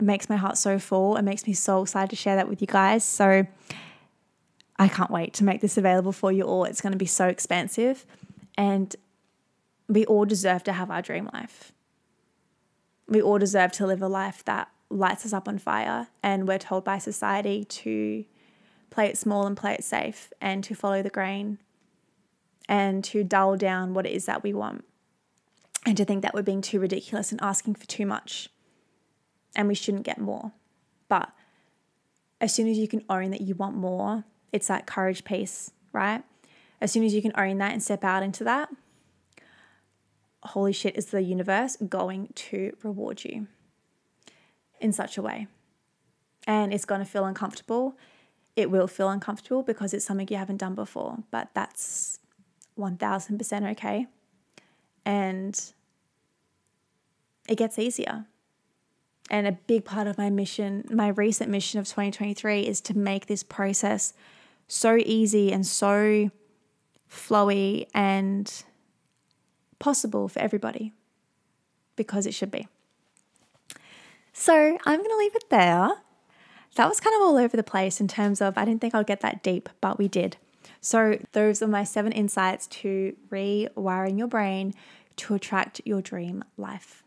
makes 0.00 0.30
my 0.30 0.36
heart 0.36 0.56
so 0.56 0.78
full. 0.78 1.16
It 1.16 1.22
makes 1.22 1.46
me 1.46 1.52
so 1.52 1.82
excited 1.82 2.08
to 2.10 2.16
share 2.16 2.36
that 2.36 2.48
with 2.48 2.62
you 2.62 2.66
guys. 2.66 3.04
So 3.04 3.46
I 4.78 4.88
can't 4.88 5.10
wait 5.10 5.32
to 5.34 5.44
make 5.44 5.60
this 5.60 5.78
available 5.78 6.12
for 6.12 6.30
you 6.30 6.42
all. 6.42 6.64
It's 6.64 6.80
going 6.80 6.92
to 6.92 6.98
be 6.98 7.06
so 7.06 7.28
expansive. 7.28 8.04
And 8.58 8.94
we 9.88 10.04
all 10.06 10.24
deserve 10.24 10.64
to 10.64 10.72
have 10.72 10.90
our 10.90 11.02
dream 11.02 11.30
life. 11.32 11.72
We 13.08 13.22
all 13.22 13.38
deserve 13.38 13.72
to 13.72 13.86
live 13.86 14.02
a 14.02 14.08
life 14.08 14.44
that 14.44 14.68
lights 14.90 15.24
us 15.24 15.32
up 15.32 15.48
on 15.48 15.58
fire. 15.58 16.08
And 16.22 16.46
we're 16.46 16.58
told 16.58 16.84
by 16.84 16.98
society 16.98 17.64
to 17.64 18.24
play 18.90 19.06
it 19.06 19.18
small 19.18 19.46
and 19.46 19.56
play 19.56 19.74
it 19.74 19.84
safe 19.84 20.32
and 20.40 20.62
to 20.64 20.74
follow 20.74 21.02
the 21.02 21.10
grain 21.10 21.58
and 22.68 23.02
to 23.04 23.24
dull 23.24 23.56
down 23.56 23.94
what 23.94 24.06
it 24.06 24.12
is 24.12 24.26
that 24.26 24.42
we 24.42 24.52
want 24.52 24.84
and 25.84 25.96
to 25.96 26.04
think 26.04 26.22
that 26.22 26.34
we're 26.34 26.42
being 26.42 26.62
too 26.62 26.80
ridiculous 26.80 27.30
and 27.30 27.40
asking 27.40 27.74
for 27.74 27.86
too 27.86 28.06
much 28.06 28.48
and 29.54 29.68
we 29.68 29.74
shouldn't 29.74 30.04
get 30.04 30.20
more. 30.20 30.52
But 31.08 31.30
as 32.40 32.52
soon 32.52 32.68
as 32.68 32.78
you 32.78 32.88
can 32.88 33.04
own 33.08 33.30
that 33.30 33.40
you 33.40 33.54
want 33.54 33.76
more 33.76 34.24
it's 34.52 34.68
that 34.68 34.86
courage 34.86 35.24
piece, 35.24 35.70
right? 35.92 36.22
As 36.80 36.92
soon 36.92 37.04
as 37.04 37.14
you 37.14 37.22
can 37.22 37.32
own 37.36 37.58
that 37.58 37.72
and 37.72 37.82
step 37.82 38.04
out 38.04 38.22
into 38.22 38.44
that, 38.44 38.68
holy 40.42 40.72
shit, 40.72 40.96
is 40.96 41.06
the 41.06 41.22
universe 41.22 41.76
going 41.88 42.28
to 42.34 42.76
reward 42.82 43.24
you 43.24 43.46
in 44.80 44.92
such 44.92 45.16
a 45.16 45.22
way? 45.22 45.46
And 46.46 46.72
it's 46.72 46.84
going 46.84 47.00
to 47.00 47.06
feel 47.06 47.24
uncomfortable. 47.24 47.96
It 48.54 48.70
will 48.70 48.86
feel 48.86 49.08
uncomfortable 49.08 49.62
because 49.62 49.92
it's 49.92 50.04
something 50.04 50.28
you 50.30 50.36
haven't 50.36 50.58
done 50.58 50.74
before, 50.74 51.18
but 51.30 51.50
that's 51.54 52.20
1000% 52.78 53.70
okay. 53.72 54.06
And 55.04 55.72
it 57.48 57.56
gets 57.56 57.78
easier. 57.78 58.26
And 59.28 59.46
a 59.46 59.52
big 59.52 59.84
part 59.84 60.06
of 60.06 60.18
my 60.18 60.30
mission, 60.30 60.84
my 60.90 61.08
recent 61.08 61.50
mission 61.50 61.80
of 61.80 61.86
2023, 61.86 62.60
is 62.60 62.80
to 62.82 62.96
make 62.96 63.26
this 63.26 63.42
process 63.42 64.14
so 64.68 64.96
easy 65.04 65.52
and 65.52 65.66
so 65.66 66.30
flowy 67.10 67.86
and 67.94 68.64
possible 69.78 70.28
for 70.28 70.38
everybody 70.38 70.92
because 71.94 72.26
it 72.26 72.34
should 72.34 72.50
be. 72.50 72.68
So 74.32 74.78
I'm 74.84 74.98
going 74.98 75.10
to 75.10 75.16
leave 75.16 75.34
it 75.34 75.50
there. 75.50 75.90
That 76.74 76.88
was 76.88 77.00
kind 77.00 77.16
of 77.16 77.22
all 77.22 77.38
over 77.38 77.56
the 77.56 77.62
place 77.62 78.00
in 78.00 78.08
terms 78.08 78.40
of 78.42 78.58
I 78.58 78.64
didn't 78.64 78.80
think 78.82 78.94
I'd 78.94 79.06
get 79.06 79.20
that 79.22 79.42
deep, 79.42 79.68
but 79.80 79.98
we 79.98 80.08
did. 80.08 80.36
So, 80.80 81.18
those 81.32 81.62
are 81.62 81.66
my 81.66 81.84
seven 81.84 82.12
insights 82.12 82.66
to 82.68 83.16
rewiring 83.30 84.18
your 84.18 84.28
brain 84.28 84.74
to 85.16 85.34
attract 85.34 85.80
your 85.84 86.02
dream 86.02 86.44
life. 86.56 87.02